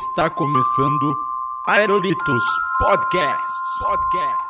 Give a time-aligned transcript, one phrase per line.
[0.00, 1.14] Está começando
[1.66, 2.42] Aerolitos
[2.78, 3.52] Podcast.
[3.80, 4.49] Podcast.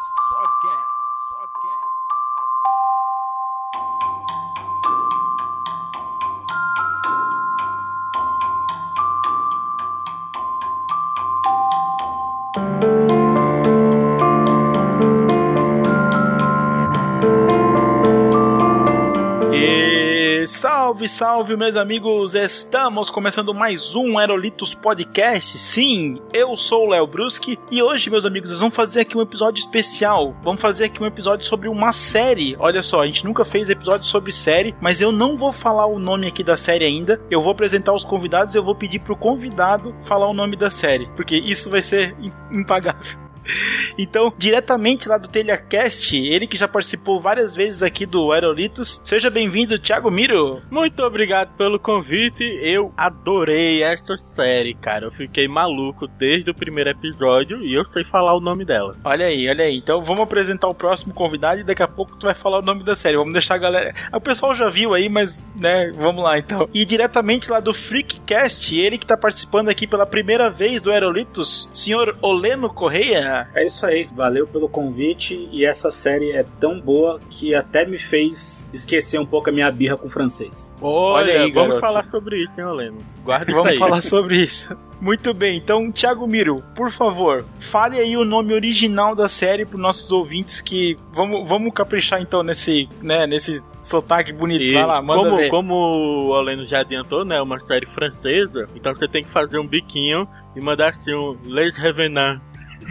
[21.20, 22.34] Salve, meus amigos!
[22.34, 25.58] Estamos começando mais um Aerolitos Podcast.
[25.58, 29.20] Sim, eu sou o Léo Bruschi e hoje, meus amigos, nós vamos fazer aqui um
[29.20, 30.34] episódio especial.
[30.42, 32.56] Vamos fazer aqui um episódio sobre uma série.
[32.58, 35.98] Olha só, a gente nunca fez episódio sobre série, mas eu não vou falar o
[35.98, 37.20] nome aqui da série ainda.
[37.30, 40.70] Eu vou apresentar os convidados e eu vou pedir pro convidado falar o nome da
[40.70, 42.16] série, porque isso vai ser
[42.50, 43.29] impagável.
[43.98, 49.00] Então, diretamente lá do TelhaCast, ele que já participou várias vezes aqui do Aerolitos.
[49.04, 50.62] Seja bem-vindo, Thiago Miro.
[50.70, 52.42] Muito obrigado pelo convite.
[52.62, 55.06] Eu adorei essa série, cara.
[55.06, 58.96] Eu fiquei maluco desde o primeiro episódio e eu sei falar o nome dela.
[59.04, 59.76] Olha aí, olha aí.
[59.76, 62.84] Então vamos apresentar o próximo convidado e daqui a pouco tu vai falar o nome
[62.84, 63.16] da série.
[63.16, 63.94] Vamos deixar a galera.
[64.12, 66.68] O pessoal já viu aí, mas, né, vamos lá então.
[66.72, 71.68] E diretamente lá do Freakcast, ele que tá participando aqui pela primeira vez do Aerolitos,
[71.74, 73.39] senhor Oleno Correia.
[73.54, 77.98] É isso aí, valeu pelo convite e essa série é tão boa que até me
[77.98, 80.74] fez esquecer um pouco a minha birra com o francês.
[80.80, 81.80] Olha, Olha aí, vamos garoto.
[81.80, 82.98] falar sobre isso, hein, Oleno?
[83.24, 84.76] Guarda Vamos falar sobre isso.
[85.00, 89.78] Muito bem, então, Thiago Miro, por favor, fale aí o nome original da série para
[89.78, 94.62] nossos ouvintes que vamos, vamos caprichar então nesse, né, nesse sotaque bonito.
[94.62, 95.48] E Vai lá, manda como, ver.
[95.48, 99.66] como o Oleno já adiantou, né, uma série francesa, então você tem que fazer um
[99.66, 102.42] biquinho e mandar assim um Les Revenants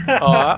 [0.21, 0.55] Ó.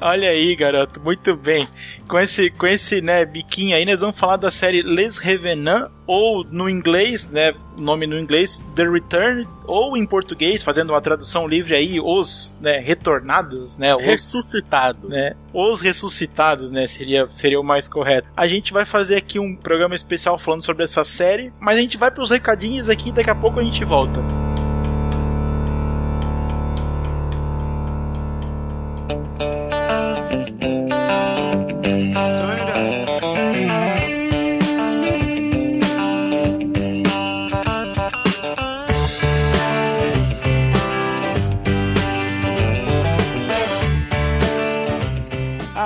[0.00, 1.68] Olha aí, garoto, muito bem.
[2.06, 6.44] Com esse, com esse né, biquinho aí, nós vamos falar da série Les Revenants, ou
[6.44, 11.74] no inglês, né, nome no inglês, The Return, ou em português, fazendo uma tradução livre
[11.74, 15.10] aí, Os né, Retornados, né, os, Ressuscitados.
[15.10, 18.28] Né, os Ressuscitados, né, seria, seria o mais correto.
[18.36, 21.96] A gente vai fazer aqui um programa especial falando sobre essa série, mas a gente
[21.96, 24.37] vai para os recadinhos aqui, daqui a pouco a gente volta.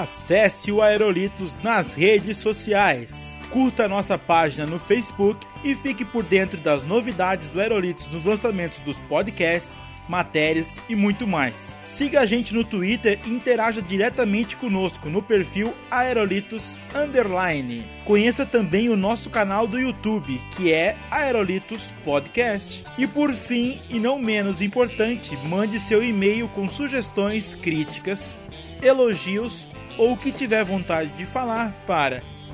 [0.02, 3.38] Acesse o Aerolitos nas redes sociais.
[3.50, 8.80] Curta nossa página no Facebook e fique por dentro das novidades do Aerolitos nos lançamentos
[8.80, 9.80] dos podcasts
[10.12, 11.80] matérias e muito mais.
[11.82, 17.90] Siga a gente no Twitter e interaja diretamente conosco no perfil Aerolitos Underline.
[18.04, 22.84] Conheça também o nosso canal do YouTube, que é Aerolitos Podcast.
[22.98, 28.36] E por fim, e não menos importante, mande seu e-mail com sugestões, críticas,
[28.82, 32.22] elogios ou o que tiver vontade de falar para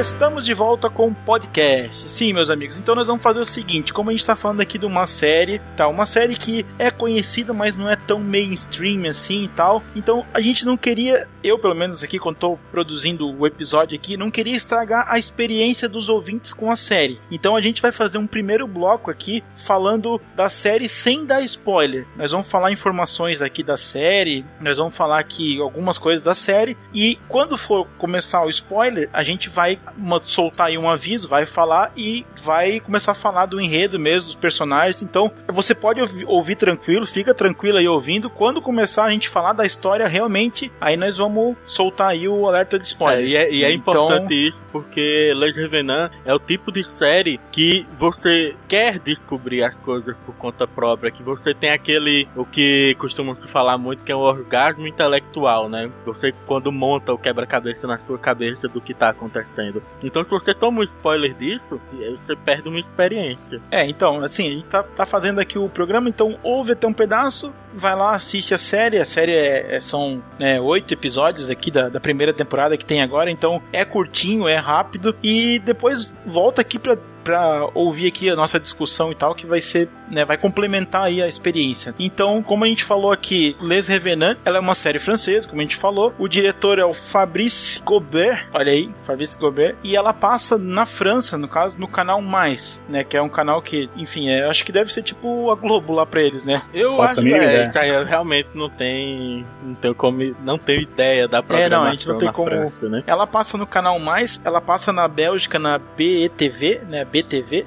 [0.00, 2.08] Estamos de volta com o podcast.
[2.08, 2.78] Sim, meus amigos.
[2.78, 5.60] Então nós vamos fazer o seguinte: como a gente está falando aqui de uma série,
[5.76, 5.88] tá?
[5.88, 9.82] Uma série que é conhecida, mas não é tão mainstream assim e tal.
[9.94, 14.16] Então a gente não queria, eu pelo menos aqui, quando estou produzindo o episódio aqui,
[14.16, 17.20] não queria estragar a experiência dos ouvintes com a série.
[17.30, 22.06] Então a gente vai fazer um primeiro bloco aqui falando da série sem dar spoiler.
[22.16, 26.76] Nós vamos falar informações aqui da série, nós vamos falar aqui algumas coisas da série
[26.94, 31.28] e quando for começar o spoiler, a gente vai vai uma, soltar aí um aviso,
[31.28, 35.02] vai falar e vai começar a falar do enredo mesmo, dos personagens.
[35.02, 38.30] Então, você pode ouvir, ouvir tranquilo, fica tranquilo aí ouvindo.
[38.30, 42.78] Quando começar a gente falar da história realmente, aí nós vamos soltar aí o alerta
[42.78, 43.24] de spoiler.
[43.24, 43.92] É, e é, e é então...
[43.92, 49.76] importante isso porque Les Revenant é o tipo de série que você quer descobrir as
[49.76, 54.12] coisas por conta própria, que você tem aquele, o que costuma se falar muito, que
[54.12, 55.90] é o orgasmo intelectual, né?
[56.04, 59.77] Você quando monta o quebra-cabeça na sua cabeça do que tá acontecendo.
[60.02, 63.60] Então se você toma um spoiler disso, você perde uma experiência.
[63.70, 66.92] É, então, assim, a gente tá, tá fazendo aqui o programa, então ouve até um
[66.92, 68.98] pedaço, vai lá, assiste a série.
[68.98, 73.02] A série é, é, são né, oito episódios aqui da, da primeira temporada que tem
[73.02, 75.16] agora, então é curtinho, é rápido.
[75.22, 79.60] E depois volta aqui pra para ouvir aqui a nossa discussão e tal, que vai
[79.60, 81.94] ser, né, vai complementar aí a experiência.
[81.98, 85.64] Então, como a gente falou aqui, Les Revenants, ela é uma série francesa, como a
[85.64, 86.14] gente falou.
[86.18, 91.36] O diretor é o Fabrice Gobert, olha aí, Fabrice Gobert, e ela passa na França,
[91.36, 94.72] no caso, no canal Mais, né, que é um canal que, enfim, é, acho que
[94.72, 96.62] deve ser tipo a Globo lá para eles, né?
[96.72, 100.58] Eu Nossa, acho que é, isso aí eu realmente não tem, não tenho como, não
[100.58, 103.02] tenho ideia da programação é, não, a gente não tem como, França, né?
[103.06, 107.04] Ela passa no canal Mais, ela passa na Bélgica na BETV, né,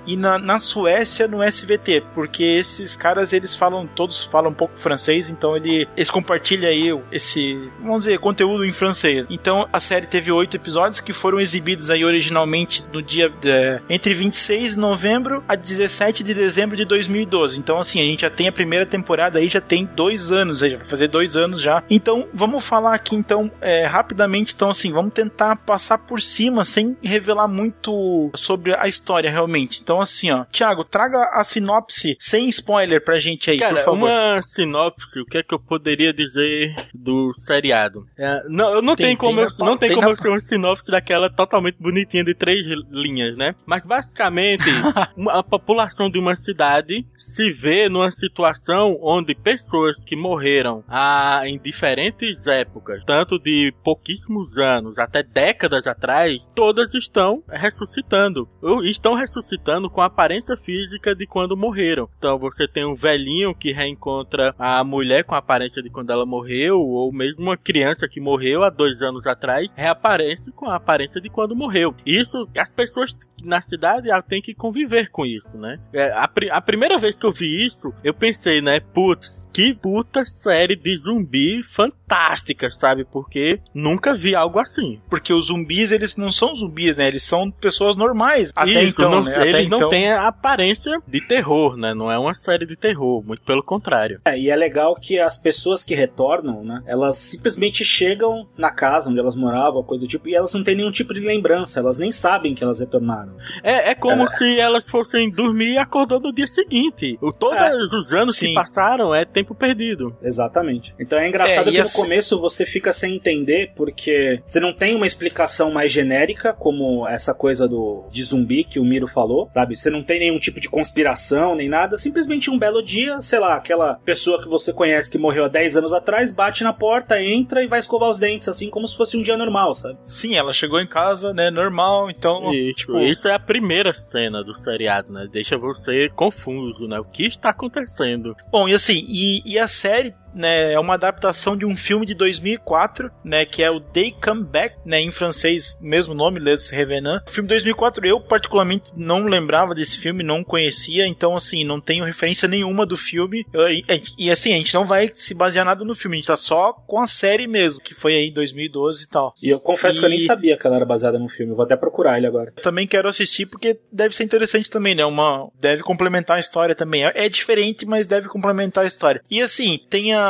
[0.06, 4.80] E na, na Suécia no SVT, porque esses caras eles falam, todos falam um pouco
[4.80, 9.25] francês, então ele, eles compartilham aí esse, vamos dizer, conteúdo em francês.
[9.30, 14.13] Então a série teve oito episódios que foram exibidos aí originalmente no dia de, entre
[14.13, 17.59] 26 de novembro a 17 de dezembro de 2012.
[17.59, 20.77] Então assim, a gente já tem a primeira temporada aí, já tem dois anos, já
[20.77, 21.83] vai fazer dois anos já.
[21.89, 26.97] Então vamos falar aqui então é, rapidamente, então assim, vamos tentar passar por cima sem
[27.01, 29.81] revelar muito sobre a história realmente.
[29.81, 33.98] Então, assim, ó, Thiago, traga a sinopse sem spoiler pra gente aí, Cara, por favor.
[33.98, 38.06] uma sinopse, o que é que eu poderia dizer do seriado?
[38.18, 40.30] É, não, eu não tem, tenho como, tem eu, não tem, tem como eu ser
[40.30, 43.56] uma sinopse daquela totalmente bonitinha de três linhas, né?
[43.66, 44.63] Mas basicamente,
[45.30, 51.57] a população de uma cidade se vê numa situação onde pessoas que morreram ah, em
[51.57, 58.48] diferentes épocas, tanto de pouquíssimos anos até décadas atrás, todas estão ressuscitando.
[58.83, 62.09] Estão ressuscitando com a aparência física de quando morreram.
[62.18, 66.25] Então você tem um velhinho que reencontra a mulher com a aparência de quando ela
[66.25, 71.21] morreu, ou mesmo uma criança que morreu há dois anos atrás reaparece com a aparência
[71.21, 71.95] de quando morreu.
[72.06, 75.77] Isso, as pessoas na cidade têm que conviver com isso, né?
[75.94, 80.25] É, a, a primeira vez que eu vi isso, eu pensei, né, putz, que puta
[80.25, 83.06] série de zumbi fantástica, sabe?
[83.06, 85.00] Porque nunca vi algo assim.
[85.09, 87.07] Porque os zumbis, eles não são zumbis, né?
[87.07, 88.51] Eles são pessoas normais.
[88.56, 89.48] Até Isso, então, não, né?
[89.48, 89.89] eles não então...
[89.89, 91.94] têm a aparência de terror, né?
[91.94, 94.21] Não é uma série de terror, muito pelo contrário.
[94.25, 96.81] É, e é legal que as pessoas que retornam, né?
[96.86, 100.75] Elas simplesmente chegam na casa onde elas moravam, coisa do tipo, e elas não têm
[100.75, 103.36] nenhum tipo de lembrança, elas nem sabem que elas retornaram.
[103.63, 104.27] É, é como é.
[104.27, 107.18] se elas fossem dormir e acordar no dia seguinte.
[107.21, 107.75] O, todos é.
[107.75, 108.47] os anos Sim.
[108.47, 110.16] que passaram é tempo perdido.
[110.22, 110.94] Exatamente.
[111.00, 112.02] Então é engraçado é, que no assim...
[112.02, 117.34] começo você fica sem entender, porque você não tem uma explicação mais genérica, como essa
[117.34, 119.76] coisa do de zumbi que o Miro falou, sabe?
[119.76, 121.98] Você não tem nenhum tipo de conspiração, nem nada.
[121.98, 125.78] Simplesmente um belo dia, sei lá, aquela pessoa que você conhece que morreu há 10
[125.78, 129.18] anos atrás, bate na porta, entra e vai escovar os dentes, assim como se fosse
[129.18, 129.98] um dia normal, sabe?
[130.04, 132.54] Sim, ela chegou em casa, né, normal, então...
[132.54, 133.00] Isso, tipo...
[133.00, 135.28] isso é a primeira cena do seriado, né?
[135.32, 137.00] Deixa você confuso, né?
[137.00, 138.36] O que está acontecendo?
[138.52, 142.13] Bom, e assim, e, e a série né, é uma adaptação de um filme de
[142.13, 147.30] 2004, né, que é o They Come Back, né, em francês, mesmo nome, Les Revenants.
[147.30, 151.80] O filme de 2004 eu particularmente não lembrava desse filme, não conhecia, então assim, não
[151.80, 153.45] tenho referência nenhuma do filme.
[153.54, 153.83] Eu, e,
[154.18, 156.73] e, assim, a gente não vai se basear nada no filme, a gente tá só
[156.73, 159.33] com a série mesmo, que foi aí em 2012 e tal.
[159.42, 160.00] E eu confesso e...
[160.00, 162.28] que eu nem sabia que ela era baseada no filme, eu vou até procurar ele
[162.28, 162.54] agora.
[162.56, 166.76] Eu também quero assistir porque deve ser interessante também, né, uma deve complementar a história
[166.76, 167.06] também.
[167.06, 169.21] É, é diferente, mas deve complementar a história.
[169.30, 170.20] E assim, tem a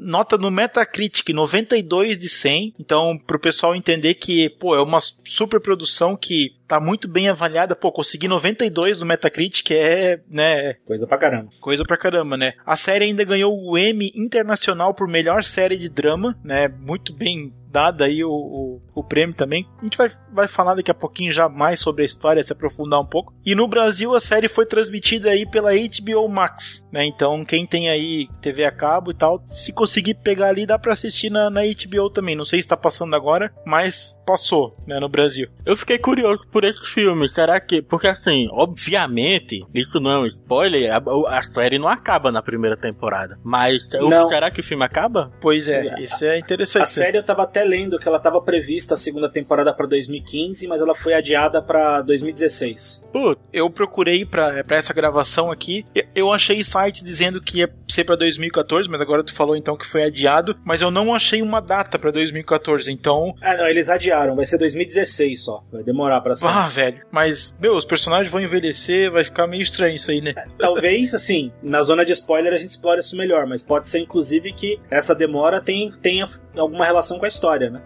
[0.00, 2.74] nota no Metacritic 92 de 100.
[2.78, 7.76] Então, pro pessoal entender que, pô, é uma super produção que tá muito bem avaliada.
[7.76, 10.74] Pô, conseguir 92 no Metacritic é, né?
[10.84, 11.50] Coisa pra caramba.
[11.60, 12.54] Coisa pra caramba, né?
[12.64, 16.68] A série ainda ganhou o Emmy Internacional por melhor série de drama, né?
[16.68, 19.68] Muito bem dada aí o, o, o, prêmio também.
[19.78, 22.98] A gente vai, vai falar daqui a pouquinho já mais sobre a história, se aprofundar
[22.98, 23.34] um pouco.
[23.44, 27.04] E no Brasil a série foi transmitida aí pela HBO Max, né?
[27.04, 30.94] Então quem tem aí TV a cabo e tal, se conseguir pegar ali dá para
[30.94, 32.34] assistir na, na HBO também.
[32.34, 35.48] Não sei se tá passando agora, mas passou, né, no Brasil.
[35.64, 37.28] Eu fiquei curioso por esse filme.
[37.28, 37.80] Será que.
[37.80, 42.76] Porque assim, obviamente, isso não é um spoiler, a, a série não acaba na primeira
[42.76, 43.38] temporada.
[43.44, 44.28] Mas não.
[44.28, 45.32] será que o filme acaba?
[45.40, 46.82] Pois é, isso é interessante.
[46.82, 50.66] A série eu tava até lendo que ela tava prevista a segunda temporada para 2015,
[50.66, 53.02] mas ela foi adiada para 2016.
[53.12, 53.40] Putz.
[53.52, 58.88] Eu procurei para essa gravação aqui, eu achei site dizendo que ia ser para 2014,
[58.88, 62.10] mas agora tu falou então que foi adiado, mas eu não achei uma data para
[62.10, 63.34] 2014, então.
[63.40, 65.62] Ah, não, eles adiaram, vai ser 2016 só.
[65.72, 66.46] Vai demorar para ser.
[66.46, 67.04] Ah, velho.
[67.10, 70.32] Mas, meu, os personagens vão envelhecer, vai ficar meio estranho isso aí, né?
[70.36, 73.98] É, talvez, assim, na zona de spoiler a gente explore isso melhor, mas pode ser
[74.00, 77.82] inclusive que essa demora tenha, tenha alguma relação com a história, né?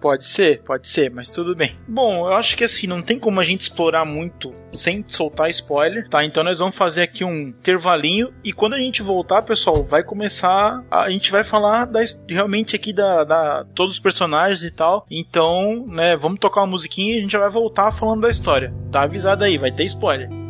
[0.00, 1.76] Pode ser, pode ser, mas tudo bem.
[1.88, 6.08] Bom, eu acho que assim, não tem como a gente explorar muito sem soltar spoiler,
[6.08, 6.24] tá?
[6.24, 10.84] Então nós vamos fazer aqui um intervalinho e quando a gente voltar, pessoal, vai começar.
[10.90, 15.06] A, gente vai falar da, realmente aqui da, da todos os personagens e tal.
[15.10, 18.72] Então, né, vamos tocar uma musiquinha e a gente vai voltar falando da história.
[18.92, 20.45] Tá avisado aí, vai ter spoiler.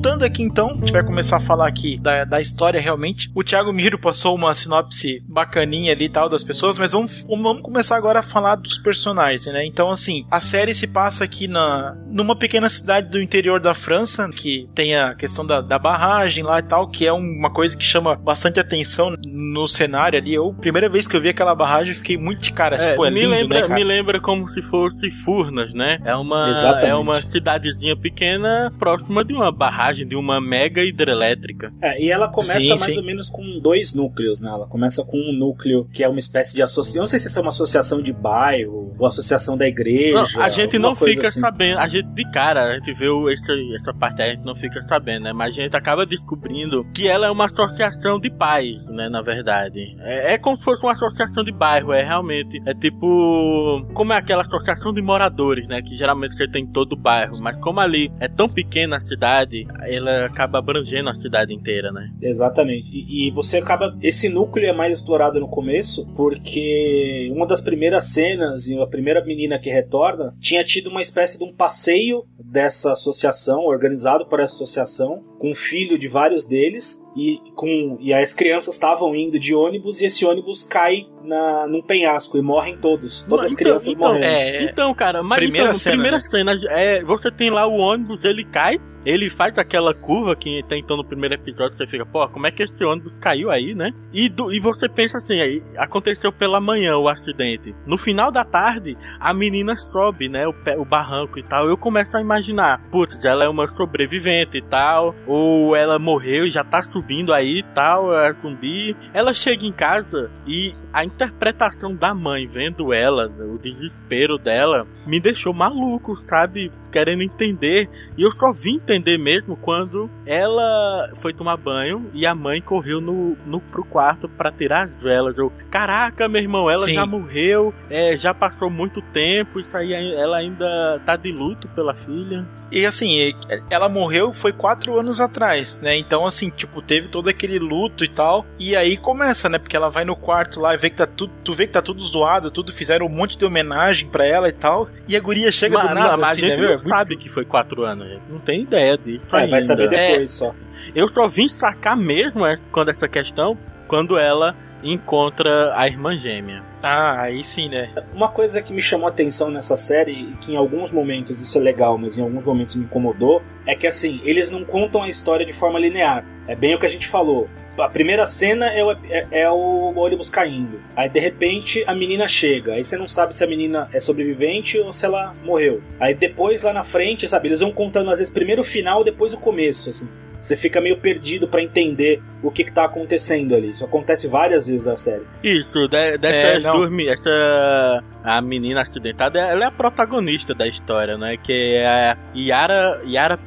[0.00, 3.30] Voltando aqui então, a gente vai começar a falar aqui da, da história realmente.
[3.34, 7.60] O Thiago Miro passou uma sinopse bacaninha ali e tal das pessoas, mas vamos, vamos
[7.60, 9.62] começar agora a falar dos personagens, né?
[9.66, 14.26] Então, assim, a série se passa aqui na, numa pequena cidade do interior da França,
[14.30, 17.84] que tem a questão da, da barragem lá e tal, que é uma coisa que
[17.84, 20.32] chama bastante atenção no cenário ali.
[20.32, 22.76] Eu, primeira vez que eu vi aquela barragem, fiquei muito de cara.
[22.76, 25.98] É, pô, é me, lindo, lembra, né, me lembra como se fosse Furnas, né?
[26.06, 31.72] É uma, é uma cidadezinha pequena próxima de uma barragem de uma mega hidrelétrica.
[31.80, 32.98] É, e ela começa sim, mais sim.
[32.98, 34.50] ou menos com dois núcleos, né?
[34.50, 37.00] Ela começa com um núcleo que é uma espécie de associação.
[37.00, 40.36] Não sei se é uma associação de bairro ou associação da igreja.
[40.36, 41.40] Não, a gente não fica assim.
[41.40, 41.78] sabendo.
[41.78, 44.80] A gente, de cara, a gente vê essa, essa parte aí, a gente não fica
[44.82, 45.32] sabendo, né?
[45.32, 49.08] Mas a gente acaba descobrindo que ela é uma associação de pais, né?
[49.08, 49.96] Na verdade.
[50.00, 52.60] É, é como se fosse uma associação de bairro, é realmente.
[52.66, 53.86] É tipo.
[53.94, 55.82] Como é aquela associação de moradores, né?
[55.82, 57.40] Que geralmente você tem em todo o bairro.
[57.40, 62.12] Mas como ali é tão pequena a cidade, ela acaba abrangendo a cidade inteira, né?
[62.22, 62.88] Exatamente.
[62.90, 63.96] E, e, você acaba.
[64.02, 69.24] Esse núcleo é mais explorado no começo, porque uma das primeiras cenas, e a primeira
[69.24, 74.54] menina que retorna, tinha tido uma espécie de um passeio dessa associação, organizado por essa
[74.54, 79.54] associação, com o filho de vários deles, e, com, e as crianças estavam indo de
[79.54, 83.24] ônibus, e esse ônibus cai na, num penhasco e morrem todos.
[83.24, 84.24] Todas as então, crianças então, morrem.
[84.24, 86.22] É, então, cara, mas primeira então, cena, primeira né?
[86.22, 90.80] cena é, você tem lá o ônibus, ele cai, ele faz aquela curva que tem
[90.80, 93.92] então no primeiro episódio, você fica, pô, como é que esse ônibus caiu aí, né?
[94.12, 97.74] E, do, e você pensa assim, aí, aconteceu pela manhã o acidente.
[97.86, 101.66] No final da tarde, a menina sobe, né, o, o barranco e tal.
[101.66, 106.50] Eu começo a imaginar, putz, ela é uma sobrevivente e tal, ou ela morreu e
[106.50, 108.96] já tá subindo aí e tal, é zumbi.
[109.14, 115.20] Ela chega em casa e a interpretação da mãe vendo ela, o desespero dela, me
[115.20, 116.72] deixou maluco, sabe?
[116.90, 117.88] Querendo entender.
[118.18, 123.00] E eu só vim entender mesmo quando ela foi tomar banho e a mãe correu
[123.00, 125.38] no, no pro quarto para tirar as velas.
[125.38, 126.94] Eu, caraca, meu irmão, ela Sim.
[126.94, 131.94] já morreu, é, já passou muito tempo, isso aí ela ainda tá de luto pela
[131.94, 132.44] filha.
[132.72, 133.32] E assim,
[133.68, 135.96] ela morreu foi quatro anos atrás, né?
[135.96, 138.46] Então, assim, tipo, teve todo aquele luto e tal.
[138.58, 139.58] E aí começa, né?
[139.58, 141.32] Porque ela vai no quarto lá e vê que tá tudo.
[141.44, 144.52] Tu vê que tá tudo zoado, tudo, fizeram um monte de homenagem para ela e
[144.52, 144.88] tal.
[145.06, 146.16] E a guria chega mas, do nada.
[146.16, 149.26] Mas assim, a gente né, não sabe que foi quatro anos, não tem ideia disso.
[149.32, 149.50] É, ainda.
[149.50, 150.54] vai saber depois é, só.
[150.94, 156.62] Eu só vim sacar mesmo quando essa questão, quando ela encontra a irmã gêmea.
[156.82, 157.90] Ah, aí sim, né?
[158.14, 161.58] Uma coisa que me chamou a atenção nessa série, e que em alguns momentos isso
[161.58, 165.08] é legal, mas em alguns momentos me incomodou, é que assim, eles não contam a
[165.08, 166.24] história de forma linear.
[166.48, 167.48] É bem o que a gente falou.
[167.78, 170.80] A primeira cena é o, é, é o ônibus caindo.
[170.94, 172.74] Aí de repente a menina chega.
[172.74, 175.80] Aí você não sabe se a menina é sobrevivente ou se ela morreu.
[175.98, 179.32] Aí depois lá na frente, sabe, eles vão contando às vezes primeiro o final, depois
[179.32, 180.08] o começo, assim
[180.40, 183.70] você fica meio perdido para entender o que, que tá acontecendo ali.
[183.70, 185.24] Isso acontece várias vezes na série.
[185.42, 191.16] Isso, de, dessas é, duas, essa a menina acidentada, ela é a protagonista da história,
[191.16, 191.36] né?
[191.36, 193.38] Que é a Yara, Yara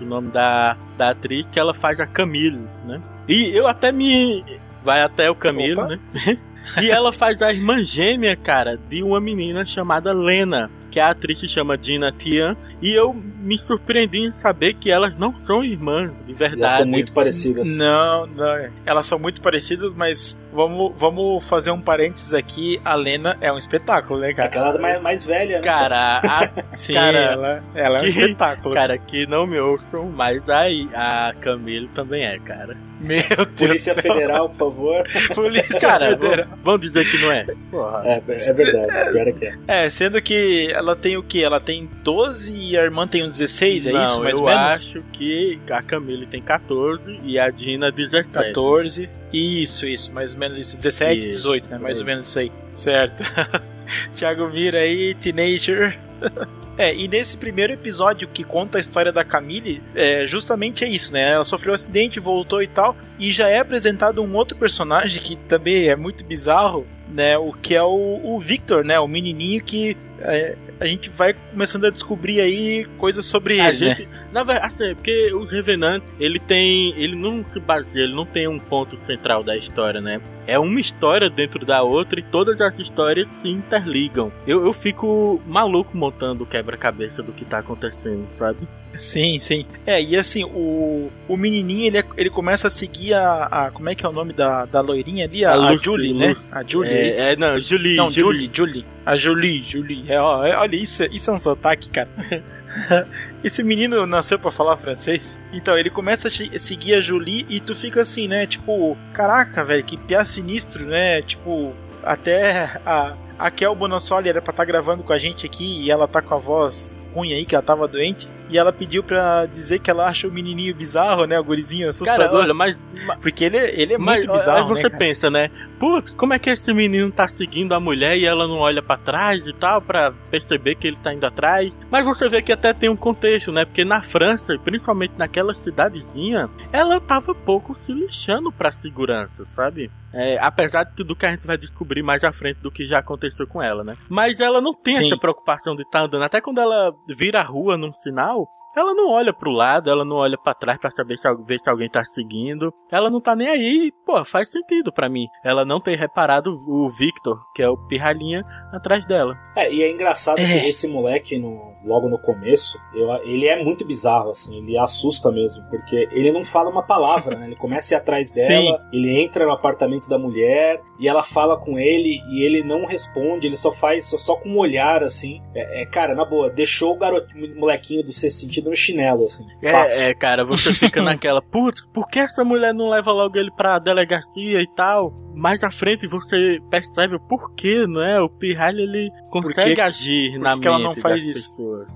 [0.00, 3.00] o nome da, da atriz, que ela faz a Camille, né?
[3.28, 4.44] E eu até me
[4.84, 5.88] vai até o Camilo, Opa.
[5.88, 6.38] né?
[6.82, 11.38] e ela faz a irmã gêmea, cara, de uma menina chamada Lena, que a atriz
[11.38, 16.12] se chama Dina Tian E eu me surpreendi em saber que elas não são irmãs,
[16.26, 16.62] de verdade.
[16.62, 17.76] Elas são muito parecidas.
[17.76, 18.70] Não, não.
[18.84, 22.80] Elas são muito parecidas, mas vamos, vamos fazer um parênteses aqui.
[22.84, 24.48] A Lena é um espetáculo, né, cara?
[24.48, 25.62] Aquela mais, mais velha, né?
[25.62, 28.74] Cara, a, Sim, cara, ela, ela que, é um espetáculo.
[28.74, 32.76] Cara, que não me ouçam, mas aí a Camille também é, cara.
[33.00, 35.04] Meu Deus Polícia Federal, por favor.
[35.34, 36.46] Polícia cara, Federal.
[36.62, 37.46] Vamos dizer que não é.
[37.70, 38.02] Porra.
[38.04, 39.12] É, é verdade.
[39.12, 39.54] Pior é que é.
[39.66, 41.42] É, sendo que ela tem o que?
[41.42, 44.20] Ela tem 12 e a irmã tem um 16, é não, isso?
[44.20, 44.62] Mais eu ou menos?
[44.62, 48.32] acho que a Camille tem 14 e a Dina 17.
[48.32, 49.10] 14.
[49.32, 50.12] Isso, isso.
[50.12, 50.76] Mais ou menos isso.
[50.76, 51.28] 17, isso.
[51.28, 51.78] 18, né?
[51.78, 52.52] Mais ou menos isso aí.
[52.70, 53.22] Certo.
[54.16, 55.98] Thiago Mira aí, Teenager.
[56.78, 61.12] É, e nesse primeiro episódio que conta a história da Camille, é, justamente é isso,
[61.12, 61.32] né?
[61.32, 65.36] Ela sofreu um acidente, voltou e tal, e já é apresentado um outro personagem que
[65.36, 67.36] também é muito bizarro, né?
[67.36, 68.98] O que é o, o Victor, né?
[68.98, 73.76] O menininho que é, a gente vai começando a descobrir aí coisas sobre a ele,
[73.76, 74.26] gente, né?
[74.32, 78.48] Na verdade, assim, porque os Revenant, ele tem, ele não se baseia, ele não tem
[78.48, 80.20] um ponto central da história, né?
[80.46, 84.32] É uma história dentro da outra e todas as histórias se interligam.
[84.46, 88.66] Eu, eu fico maluco montando o quebra-cabeça do que tá acontecendo, sabe?
[88.96, 89.66] Sim, sim.
[89.86, 93.94] É, e assim, o, o menininho, ele, ele começa a seguir a, a Como é
[93.94, 95.44] que é o nome da, da loirinha ali?
[95.44, 96.34] A, a, Lucy, Julie, né?
[96.52, 96.90] A Julie.
[96.90, 97.96] É, é, é, não, Julie.
[97.96, 98.84] Não, Julie, Julie.
[99.04, 100.04] A Julie, Julie.
[100.08, 102.08] É, ó, é, olha, isso, isso é um sotaque, cara.
[103.44, 105.38] Esse menino nasceu para falar francês.
[105.52, 108.46] Então, ele começa a seguir a Julie e tu fica assim, né?
[108.46, 111.20] Tipo, caraca, velho, que piá sinistro, né?
[111.22, 115.82] Tipo, até a, a Kel Bonassoli era pra estar tá gravando com a gente aqui
[115.82, 118.28] e ela tá com a voz ruim aí, que ela tava doente.
[118.48, 121.38] E ela pediu pra dizer que ela acha o menininho bizarro, né?
[121.38, 122.26] O gurizinho assustador.
[122.26, 122.78] Cara, olha, mas.
[123.20, 124.68] Porque ele, ele é mas, muito bizarro.
[124.68, 125.50] Mas você né, pensa, né?
[125.78, 128.98] Putz, como é que esse menino tá seguindo a mulher e ela não olha para
[128.98, 131.80] trás e tal, para perceber que ele tá indo atrás?
[131.90, 133.64] Mas você vê que até tem um contexto, né?
[133.64, 139.90] Porque na França, principalmente naquela cidadezinha, ela tava pouco se lixando pra segurança, sabe?
[140.12, 143.46] É, apesar do que a gente vai descobrir mais à frente do que já aconteceu
[143.46, 143.96] com ela, né?
[144.08, 145.06] Mas ela não tem Sim.
[145.06, 146.22] essa preocupação de estar tá andando.
[146.22, 148.41] Até quando ela vira a rua num sinal,
[148.74, 151.68] ela não olha pro lado, ela não olha para trás para saber se, ver se
[151.68, 152.72] alguém tá seguindo.
[152.90, 153.92] Ela não tá nem aí.
[154.04, 155.26] Pô, faz sentido para mim.
[155.44, 159.36] Ela não ter reparado o Victor, que é o pirralhinha, atrás dela.
[159.56, 160.44] É, e é engraçado é.
[160.44, 164.58] que esse moleque, no, logo no começo, eu, ele é muito bizarro, assim.
[164.58, 167.46] Ele assusta mesmo, porque ele não fala uma palavra, né?
[167.46, 168.84] Ele começa a ir atrás dela, Sim.
[168.92, 173.46] ele entra no apartamento da mulher e ela fala com ele e ele não responde,
[173.46, 175.40] ele só faz só, só com um olhar, assim.
[175.54, 179.44] É, é, cara, na boa, deixou o garoto, molequinho do ser sentido no chinelo, assim.
[179.62, 183.50] É, é, cara, você fica naquela, putz, por que essa mulher não leva logo ele
[183.50, 185.14] pra delegacia e tal?
[185.34, 188.20] Mais à frente você percebe o porquê, não é?
[188.20, 191.48] O Pirralho, ele consegue porque, agir na mente ela não faz isso?
[191.48, 191.88] pessoas.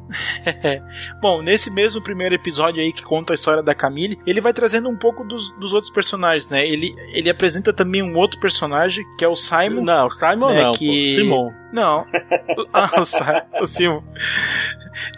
[1.20, 4.88] Bom, nesse mesmo primeiro episódio aí que conta a história da Camille, ele vai trazendo
[4.88, 6.66] um pouco dos, dos outros personagens, né?
[6.66, 9.82] Ele, ele apresenta também um outro personagem, que é o Simon.
[9.82, 11.16] Não, Simon né, não, que...
[11.16, 11.52] Simon.
[11.72, 12.06] Não.
[12.72, 14.02] ah, o, o Simon.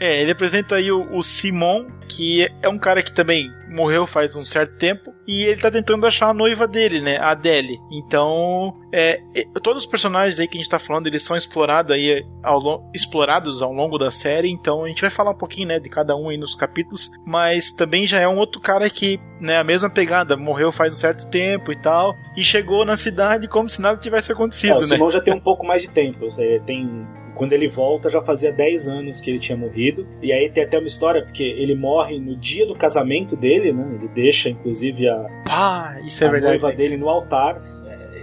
[0.00, 4.34] É, ele apresenta aí o, o, Simon, que é um cara que também morreu faz
[4.36, 7.78] um certo tempo, e ele tá tentando achar a noiva dele, né, a Adele.
[7.90, 9.20] Então, é,
[9.62, 13.62] todos os personagens aí que a gente tá falando, eles são explorados aí ao, explorados
[13.62, 16.28] ao longo da série, então a gente vai falar um pouquinho, né, de cada um
[16.28, 20.36] aí nos capítulos, mas também já é um outro cara que, né, a mesma pegada,
[20.36, 24.32] morreu faz um certo tempo e tal, e chegou na cidade como se nada tivesse
[24.32, 24.86] acontecido, é, o né?
[24.86, 26.26] Simon já tem um pouco mais de tempo,
[26.64, 27.06] tem
[27.38, 30.07] quando ele volta, já fazia 10 anos que ele tinha morrido.
[30.20, 33.88] E aí tem até uma história, porque ele morre no dia do casamento dele, né?
[33.94, 36.61] Ele deixa, inclusive, a, ah, isso é a verdade.
[36.61, 37.55] noiva dele no altar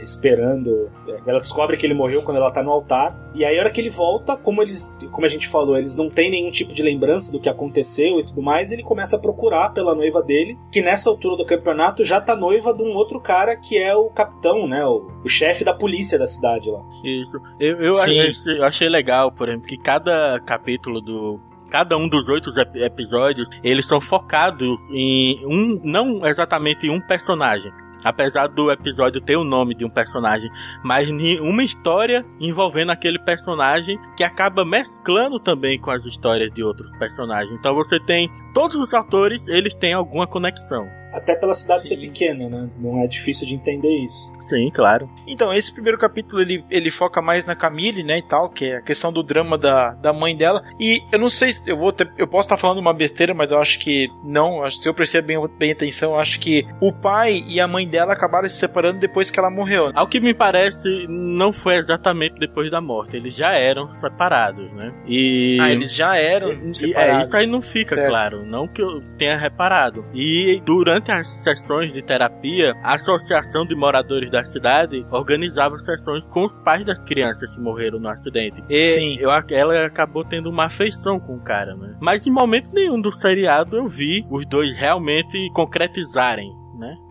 [0.05, 0.89] esperando.
[1.25, 3.15] Ela descobre que ele morreu quando ela tá no altar.
[3.33, 6.09] E aí, a hora que ele volta, como eles, como a gente falou, eles não
[6.09, 9.73] têm nenhum tipo de lembrança do que aconteceu e tudo mais, ele começa a procurar
[9.73, 13.55] pela noiva dele, que nessa altura do campeonato já tá noiva de um outro cara
[13.55, 14.85] que é o capitão, né?
[14.85, 16.81] O, o chefe da polícia da cidade lá.
[17.03, 17.37] Isso.
[17.59, 21.39] Eu, eu, achei, eu achei legal, por exemplo, que cada capítulo do
[21.69, 27.71] cada um dos oito episódios, eles são focados em um, não exatamente em um personagem,
[28.05, 30.49] apesar do episódio ter o nome de um personagem,
[30.83, 31.09] mas
[31.41, 37.51] uma história envolvendo aquele personagem que acaba mesclando também com as histórias de outros personagens.
[37.59, 40.87] Então você tem todos os atores, eles têm alguma conexão.
[41.15, 41.95] Até pela cidade Sim.
[41.95, 42.69] ser pequena, né?
[42.77, 44.31] Não é difícil de entender isso.
[44.41, 45.09] Sim, claro.
[45.27, 48.77] Então, esse primeiro capítulo ele, ele foca mais na Camille, né, e tal, que é
[48.77, 50.63] a questão do drama da, da mãe dela.
[50.79, 53.59] E eu não sei, eu vou ter, eu posso estar falando uma besteira, mas eu
[53.59, 57.59] acho que não, se eu prestei bem, bem atenção, eu acho que o pai e
[57.59, 59.91] a mãe dela acabaram se separando depois que ela morreu.
[59.95, 64.93] Ao que me parece, não foi exatamente depois da morte, eles já eram separados, né?
[65.07, 67.17] E Ah, eles já eram e, separados.
[67.17, 68.09] É, isso aí não fica certo.
[68.09, 70.05] claro, não que eu tenha reparado.
[70.13, 76.45] E durante as sessões de terapia, a associação de moradores da cidade organizava sessões com
[76.45, 78.63] os pais das crianças que morreram no acidente.
[78.69, 79.17] E Sim.
[79.19, 81.95] Eu, ela acabou tendo uma afeição com o cara, né?
[82.01, 86.64] Mas em momento nenhum do seriado eu vi os dois realmente concretizarem?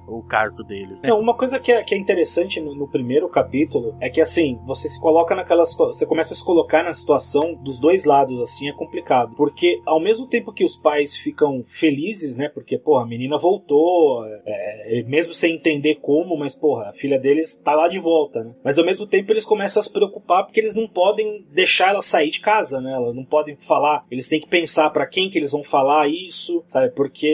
[0.07, 0.99] O caso deles.
[1.03, 4.59] Não, uma coisa que é, que é interessante no, no, primeiro capítulo é que assim,
[4.67, 8.69] você se coloca naquela você começa a se colocar na situação dos dois lados, assim,
[8.69, 9.35] é complicado.
[9.37, 12.49] Porque ao mesmo tempo que os pais ficam felizes, né?
[12.49, 17.19] Porque, porra, a menina voltou, é, é, mesmo sem entender como, mas, porra, a filha
[17.19, 18.55] deles tá lá de volta, né?
[18.63, 22.03] Mas ao mesmo tempo eles começam a se preocupar porque eles não podem deixar ela
[22.03, 22.93] sair de casa, né?
[22.93, 26.63] Elas não podem falar, eles têm que pensar para quem que eles vão falar isso,
[26.67, 26.91] sabe?
[26.95, 27.27] Porque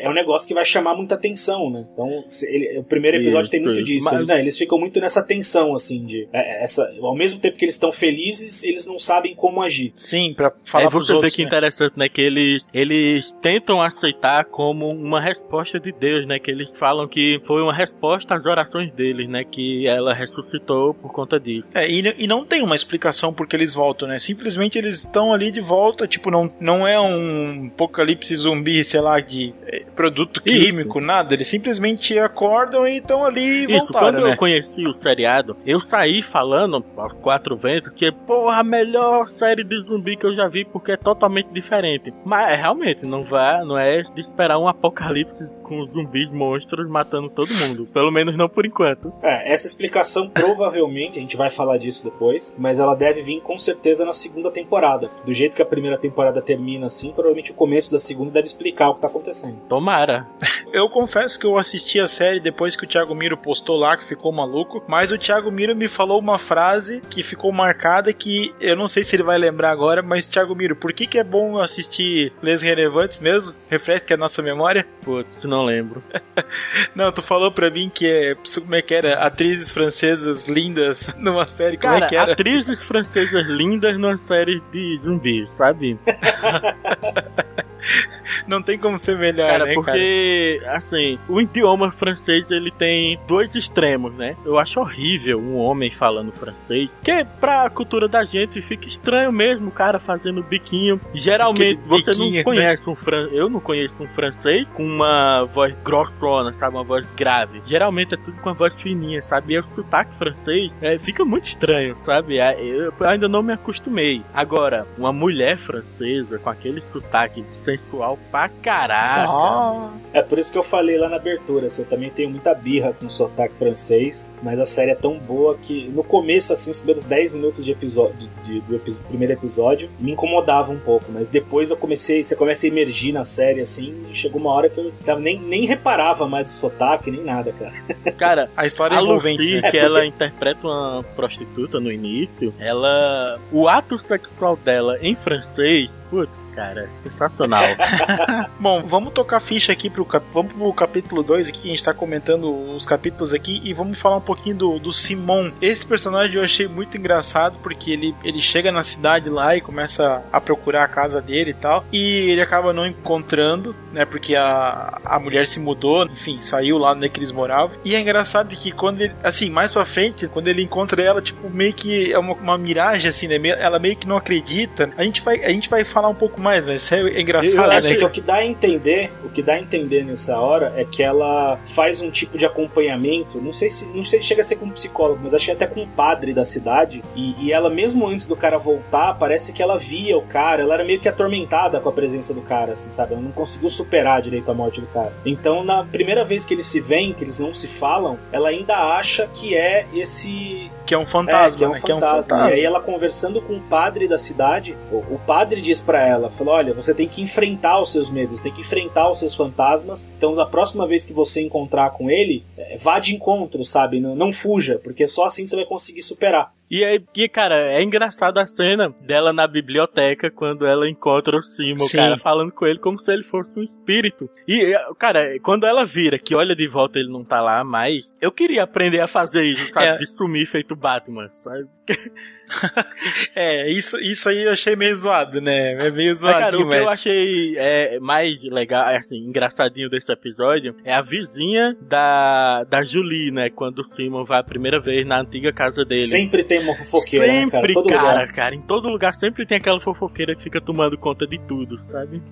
[0.00, 1.88] é um negócio que vai chamar muita atenção, né?
[1.92, 2.11] Então
[2.42, 4.08] ele, o primeiro episódio isso, tem muito disso.
[4.12, 4.28] Mas...
[4.28, 4.40] Né?
[4.40, 6.28] Eles ficam muito nessa tensão, assim, de.
[6.32, 9.92] É, essa, ao mesmo tempo que eles estão felizes, eles não sabem como agir.
[9.96, 11.48] Sim, pra falar é, pros você outros, vê que né?
[11.48, 12.08] interessante, né?
[12.08, 16.38] Que eles, eles tentam aceitar como uma resposta de Deus, né?
[16.38, 19.44] Que eles falam que foi uma resposta às orações deles, né?
[19.44, 21.68] Que ela ressuscitou por conta disso.
[21.74, 24.18] É, e, e não tem uma explicação porque eles voltam, né?
[24.18, 29.20] Simplesmente eles estão ali de volta, tipo, não, não é um apocalipse zumbi, sei lá,
[29.20, 31.06] de é, produto químico, Isso.
[31.06, 31.34] nada.
[31.34, 34.32] Eles simplesmente noite, acordam e estão ali e Isso, quando né?
[34.32, 39.62] eu conheci o seriado, eu saí falando aos quatro ventos que, porra, a melhor série
[39.62, 42.12] de zumbi que eu já vi porque é totalmente diferente.
[42.24, 47.54] Mas realmente, não vai, não é de esperar um apocalipse com zumbis monstros matando todo
[47.54, 47.86] mundo.
[47.86, 49.12] Pelo menos não por enquanto.
[49.22, 53.56] É, essa explicação provavelmente, a gente vai falar disso depois, mas ela deve vir com
[53.56, 55.10] certeza na segunda temporada.
[55.24, 58.90] Do jeito que a primeira temporada termina assim, provavelmente o começo da segunda deve explicar
[58.90, 59.56] o que tá acontecendo.
[59.68, 60.26] Tomara.
[60.72, 64.04] eu confesso que eu assisti a série depois que o Thiago Miro postou lá, que
[64.04, 68.76] ficou maluco, mas o Thiago Miro me falou uma frase que ficou marcada que eu
[68.76, 71.58] não sei se ele vai lembrar agora, mas Thiago Miro, por que que é bom
[71.58, 73.54] assistir Les Relevantes mesmo?
[73.68, 74.86] Refresca a nossa memória.
[75.02, 76.02] Putz, não lembro.
[76.94, 79.14] não, tu falou pra mim que é, como é que era?
[79.24, 82.32] Atrizes francesas lindas numa série, como Cara, é que era?
[82.32, 85.98] atrizes francesas lindas numa série de zumbis, sabe?
[88.46, 90.76] Não tem como ser melhor, cara, né, porque, cara?
[90.76, 94.36] assim, o idioma francês, ele tem dois extremos, né?
[94.44, 99.68] Eu acho horrível um homem falando francês, que pra cultura da gente fica estranho mesmo,
[99.68, 101.00] o cara fazendo biquinho.
[101.12, 102.42] Geralmente, você não né?
[102.42, 102.92] conhece né?
[102.92, 106.76] um francês, eu não conheço um francês com uma voz grossona, sabe?
[106.76, 107.62] Uma voz grave.
[107.66, 109.54] Geralmente é tudo com uma voz fininha, sabe?
[109.54, 112.38] E o sotaque francês é, fica muito estranho, sabe?
[112.38, 114.22] É, eu ainda não me acostumei.
[114.32, 117.44] Agora, uma mulher francesa com aquele sotaque
[117.76, 119.30] sensual pra caraca.
[119.30, 119.90] Oh.
[120.12, 121.66] É por isso que eu falei lá na abertura.
[121.66, 125.56] Assim, eu também tenho muita birra com sotaque francês, mas a série é tão boa
[125.56, 129.88] que no começo, assim, os primeiros 10 minutos de episódio de, do, do primeiro episódio
[129.98, 134.06] me incomodava um pouco, mas depois eu comecei, você começa a emergir na série assim,
[134.10, 137.72] e chegou uma hora que eu nem, nem reparava mais o sotaque, nem nada, cara.
[138.16, 139.60] Cara, a história a é envolvente, Lucy, né?
[139.62, 139.78] que é porque...
[139.78, 146.90] ela interpreta uma prostituta no início, ela o ato sexual dela em francês Putz, cara,
[146.98, 147.64] sensacional.
[148.60, 150.22] Bom, vamos tocar ficha aqui pro, cap...
[150.30, 154.18] vamos pro capítulo 2 aqui, a gente tá comentando os capítulos aqui e vamos falar
[154.18, 155.50] um pouquinho do, do Simon.
[155.62, 160.22] Esse personagem eu achei muito engraçado porque ele, ele chega na cidade lá e começa
[160.30, 164.98] a procurar a casa dele e tal, e ele acaba não encontrando, né, porque a,
[165.02, 167.74] a mulher se mudou, enfim, saiu lá onde é que eles moravam.
[167.86, 171.48] E é engraçado que quando ele, assim, mais pra frente, quando ele encontra ela, tipo,
[171.48, 174.90] meio que é uma, uma miragem, assim, né, ela meio que não acredita.
[174.94, 177.80] A gente vai, a gente vai falar falar um pouco mais, mas é engraçado, eu
[177.80, 177.94] né?
[177.94, 181.02] Que o que dá a entender, o que dá a entender nessa hora é que
[181.02, 184.56] ela faz um tipo de acompanhamento, não sei se não sei se chega a ser
[184.56, 187.70] com um psicólogo, mas acho que até com um padre da cidade, e, e ela
[187.70, 191.08] mesmo antes do cara voltar, parece que ela via o cara, ela era meio que
[191.08, 193.12] atormentada com a presença do cara, assim, sabe?
[193.12, 195.12] Ela não conseguiu superar direito a morte do cara.
[195.24, 198.76] Então, na primeira vez que eles se veem, que eles não se falam, ela ainda
[198.96, 201.80] acha que é esse que é um fantasma, é, que é um, né?
[201.80, 201.86] fantasma.
[201.86, 202.50] Que é um fantasma.
[202.50, 206.30] E aí ela conversando com o padre da cidade, o, o padre diz para ela,
[206.30, 210.08] falou, olha, você tem que enfrentar os seus medos, tem que enfrentar os seus fantasmas.
[210.16, 214.00] Então, da próxima vez que você encontrar com ele, é, vá de encontro, sabe?
[214.00, 216.54] Não, não fuja, porque só assim você vai conseguir superar.
[216.70, 221.42] E aí, e, cara, é engraçado a cena dela na biblioteca quando ela encontra o
[221.42, 224.28] Simon, cara, falando com ele como se ele fosse um espírito.
[224.48, 228.32] E, cara, quando ela vira, que olha de volta ele não tá lá mais, eu
[228.32, 229.86] queria aprender a fazer isso, sabe?
[229.86, 229.96] É.
[229.96, 231.68] De sumir feito Batman, sabe?
[233.34, 235.86] é, isso, isso aí eu achei meio zoado, né?
[235.86, 236.38] É meio zoado.
[236.38, 241.76] Cara, o que eu achei é, mais legal, assim, engraçadinho desse episódio é a vizinha
[241.80, 243.50] da, da Julie, né?
[243.50, 246.06] Quando o Simon vai a primeira vez na antiga casa dele.
[246.06, 247.74] Sempre tem uma fofoqueira, sempre, né, cara?
[247.74, 248.32] Todo cara, lugar.
[248.32, 252.22] cara, em todo lugar sempre tem aquela fofoqueira que fica tomando conta de tudo, sabe?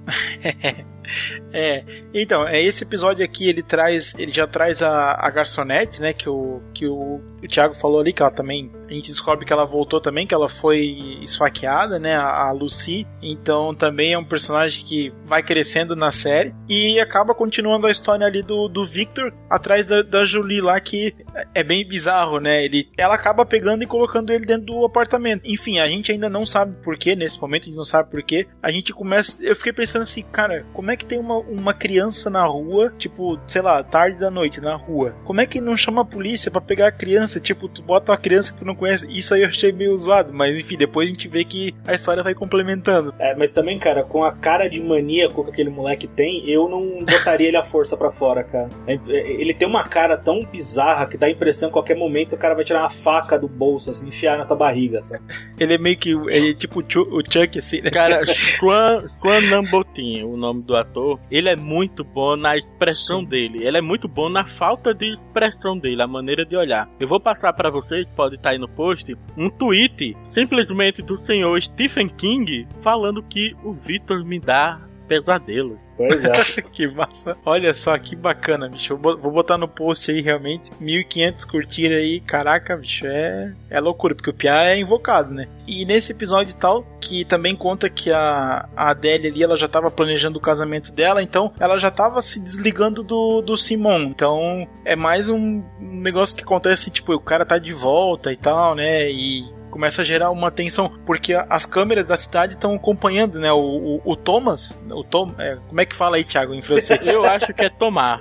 [1.52, 6.12] é, então, é esse episódio aqui, ele traz, ele já traz a, a garçonete, né?
[6.12, 9.52] Que o, que o, o Thiago falou ali, que ela também, a gente descobre que
[9.52, 12.16] ela voltou também, que ela foi esfaqueada, né?
[12.16, 13.06] A, a Lucy.
[13.22, 18.26] Então também é um personagem que vai crescendo na série e acaba continuando a história
[18.26, 21.14] ali do, do Victor atrás da, da Julie lá, que
[21.54, 22.64] é bem bizarro, né?
[22.64, 25.42] Ele, ela acaba pegando e colocando ele dentro do apartamento.
[25.44, 28.46] Enfim, a gente ainda não sabe porquê, nesse momento a gente não sabe porquê.
[28.62, 29.36] A gente começa.
[29.40, 33.38] Eu fiquei pensando assim, cara, como é que tem uma, uma criança na rua, tipo,
[33.46, 35.14] sei lá, tarde da noite na rua?
[35.24, 37.38] Como é que não chama a polícia para pegar a criança?
[37.38, 39.06] Tipo, tu bota uma criança que tu não conhece.
[39.10, 42.22] Isso aí eu achei meio zoado, mas enfim, depois a gente vê que a história
[42.22, 43.14] vai complementando.
[43.18, 47.00] É, mas também, cara, com a cara de maníaco que aquele moleque tem, eu não
[47.04, 48.68] botaria ele à força para fora, cara.
[48.86, 51.96] É, é, ele tem uma cara tão bizarra que dá a impressão que a qualquer
[51.96, 55.22] momento o cara vai tirar uma faca do bolso, assim, enfiar na tua barriga, sabe?
[55.58, 57.90] Ele é meio que ele é tipo o Chuck, assim, né?
[57.90, 58.24] Cara,
[58.58, 63.26] Swan, Swan Nambotin, o nome do ator, ele é muito bom na expressão Sim.
[63.26, 63.66] dele.
[63.66, 66.88] Ele é muito bom na falta de expressão dele, a maneira de olhar.
[66.98, 71.16] Eu vou passar para vocês, pode estar tá aí no post, um tweet simplesmente do
[71.18, 74.80] senhor Stephen King falando que o Victor me dá
[75.10, 75.76] pesadelos.
[75.96, 76.30] Pois é.
[76.72, 77.36] que massa.
[77.44, 78.96] Olha só que bacana, bicho.
[78.96, 80.70] vou botar no post aí realmente.
[80.78, 82.20] 1500 curtir aí.
[82.20, 85.48] Caraca, bicho, é, é loucura, porque o Pia é invocado, né?
[85.66, 89.90] E nesse episódio tal, que também conta que a, a Adélia ali, ela já tava
[89.90, 94.02] planejando o casamento dela, então ela já tava se desligando do, do Simon.
[94.02, 98.76] Então é mais um negócio que acontece, tipo, o cara tá de volta e tal,
[98.76, 99.10] né?
[99.10, 103.52] E começa a gerar uma tensão, porque as câmeras da cidade estão acompanhando, né?
[103.52, 107.06] O, o, o, Thomas, o Tom, é, como é que fala aí, Thiago, em francês?
[107.08, 108.20] Eu acho que é tomar.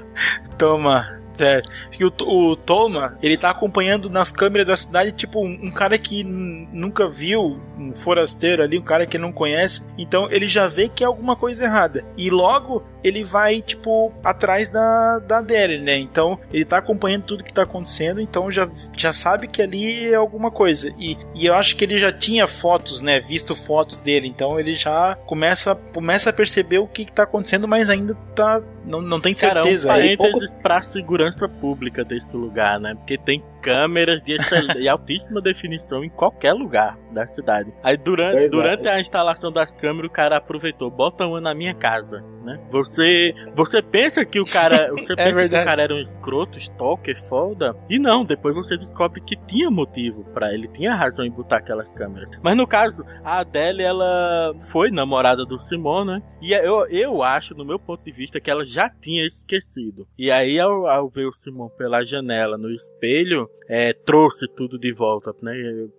[0.58, 1.20] Toma.
[1.40, 1.72] Certo.
[1.98, 5.98] E o, o Toma, ele tá acompanhando nas câmeras da cidade, tipo, um, um cara
[5.98, 9.86] que nunca viu, um forasteiro ali, um cara que não conhece.
[9.98, 12.04] Então ele já vê que é alguma coisa errada.
[12.18, 15.98] E logo ele vai, tipo, atrás da, da Adele, né?
[15.98, 20.16] Então ele tá acompanhando tudo que tá acontecendo, então já, já sabe que ali é
[20.16, 20.94] alguma coisa.
[21.00, 23.22] E, e eu acho que ele já tinha fotos, né?
[23.22, 27.66] Visto fotos dele, então ele já começa, começa a perceber o que, que tá acontecendo,
[27.66, 28.62] mas ainda tá.
[28.86, 29.88] Não, não tem certeza.
[29.88, 30.62] Cara, um parênteses pouco...
[30.62, 32.96] pra segurança pública desse lugar, né?
[32.96, 34.38] Porque tem câmeras de,
[34.80, 37.72] de altíssima definição em qualquer lugar da cidade.
[37.84, 38.48] Aí durante, é.
[38.48, 42.60] durante a instalação das câmeras, o cara aproveitou, bota uma na minha casa, né?
[42.72, 46.58] Você, você pensa que o cara, você é pensa que o cara era um escroto,
[46.58, 51.32] stalker, foda, e não, depois você descobre que tinha motivo para ele, tinha razão em
[51.32, 52.30] botar aquelas câmeras.
[52.42, 56.22] Mas no caso, a Adele, ela foi namorada do Simon, né?
[56.42, 60.08] E eu, eu acho, no meu ponto de vista, que ela já tinha esquecido.
[60.18, 65.32] E aí, ao, ao o Simon pela janela, no espelho, é, trouxe tudo de volta,
[65.44, 65.54] né?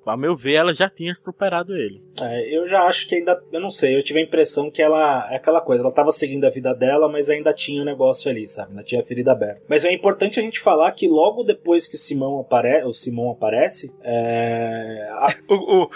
[0.04, 2.02] A meu ver, ela já tinha superado ele.
[2.20, 5.28] É, eu já acho que ainda, eu não sei, eu tive a impressão que ela
[5.30, 8.28] é aquela coisa, ela tava seguindo a vida dela, mas ainda tinha o um negócio
[8.28, 8.70] ali, sabe?
[8.70, 9.62] Ainda tinha a ferida aberta.
[9.68, 13.30] Mas é importante a gente falar que logo depois que o Simão aparece, o Simão
[13.30, 15.09] aparece, é...
[15.12, 15.35] a...
[15.48, 15.90] o, o,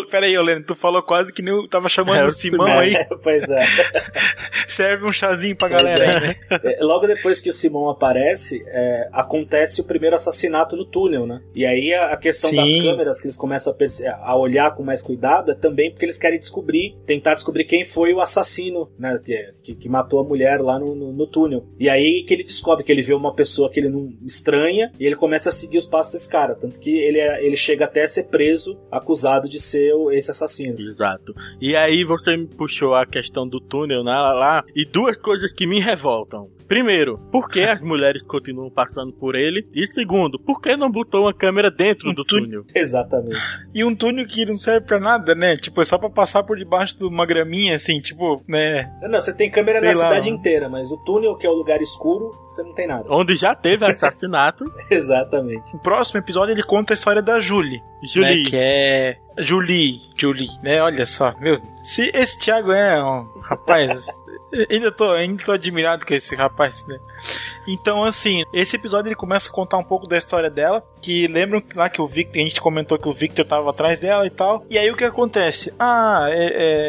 [0.00, 2.94] o, peraí, Oleno, tu falou quase que nem eu tava chamando é, o Simão aí.
[3.22, 3.64] pois é.
[4.68, 6.36] Serve um chazinho pra galera aí, né?
[6.50, 11.40] É, logo depois que o Simão aparece, é, acontece o primeiro assassinato no túnel, né?
[11.54, 12.56] E aí a, questão Sim.
[12.56, 16.18] das câmeras que eles começam a, a, olhar com mais cuidado é também porque eles
[16.18, 19.20] querem descobrir, tentar descobrir quem foi o assassino, né?
[19.62, 21.66] Que, que matou a mulher lá no, no, no, túnel.
[21.78, 25.06] E aí que ele descobre que ele vê uma pessoa que ele não estranha e
[25.06, 26.54] ele começa a seguir os passos desse cara.
[26.54, 30.78] Tanto que ele, é, ele chega até a ser preso, acusado de ser esse assassino.
[30.80, 31.34] Exato.
[31.60, 35.66] E aí você me puxou a questão do túnel né, lá, e duas coisas que
[35.66, 36.50] me revoltam.
[36.66, 39.68] Primeiro, por que as mulheres continuam passando por ele?
[39.74, 42.64] E segundo, por que não botou uma câmera dentro um do túnel?
[42.74, 43.40] Exatamente.
[43.74, 45.56] E um túnel que não serve pra nada, né?
[45.56, 48.90] Tipo, é só pra passar por debaixo de uma graminha, assim, tipo, né?
[49.02, 51.54] Não, você tem câmera Sei na lá, cidade inteira, mas o túnel, que é o
[51.54, 53.06] lugar escuro, você não tem nada.
[53.08, 54.64] Onde já teve assassinato.
[54.90, 55.72] Exatamente.
[55.72, 57.82] No próximo episódio ele conta a história da Julie.
[58.02, 58.44] Julie.
[58.44, 58.50] Né?
[58.50, 59.16] Que é.
[59.38, 60.82] Julie, Julie, né?
[60.82, 61.60] Olha só, meu.
[61.84, 64.06] Se esse Thiago é um rapaz.
[64.70, 66.98] ainda, tô, ainda tô admirado com esse rapaz, né?
[67.66, 70.82] Então, assim, esse episódio ele começa a contar um pouco da história dela.
[71.00, 74.26] Que lembram lá que o Victor, a gente comentou que o Victor tava atrás dela
[74.26, 74.64] e tal.
[74.68, 75.72] E aí o que acontece?
[75.78, 76.46] Ah, é,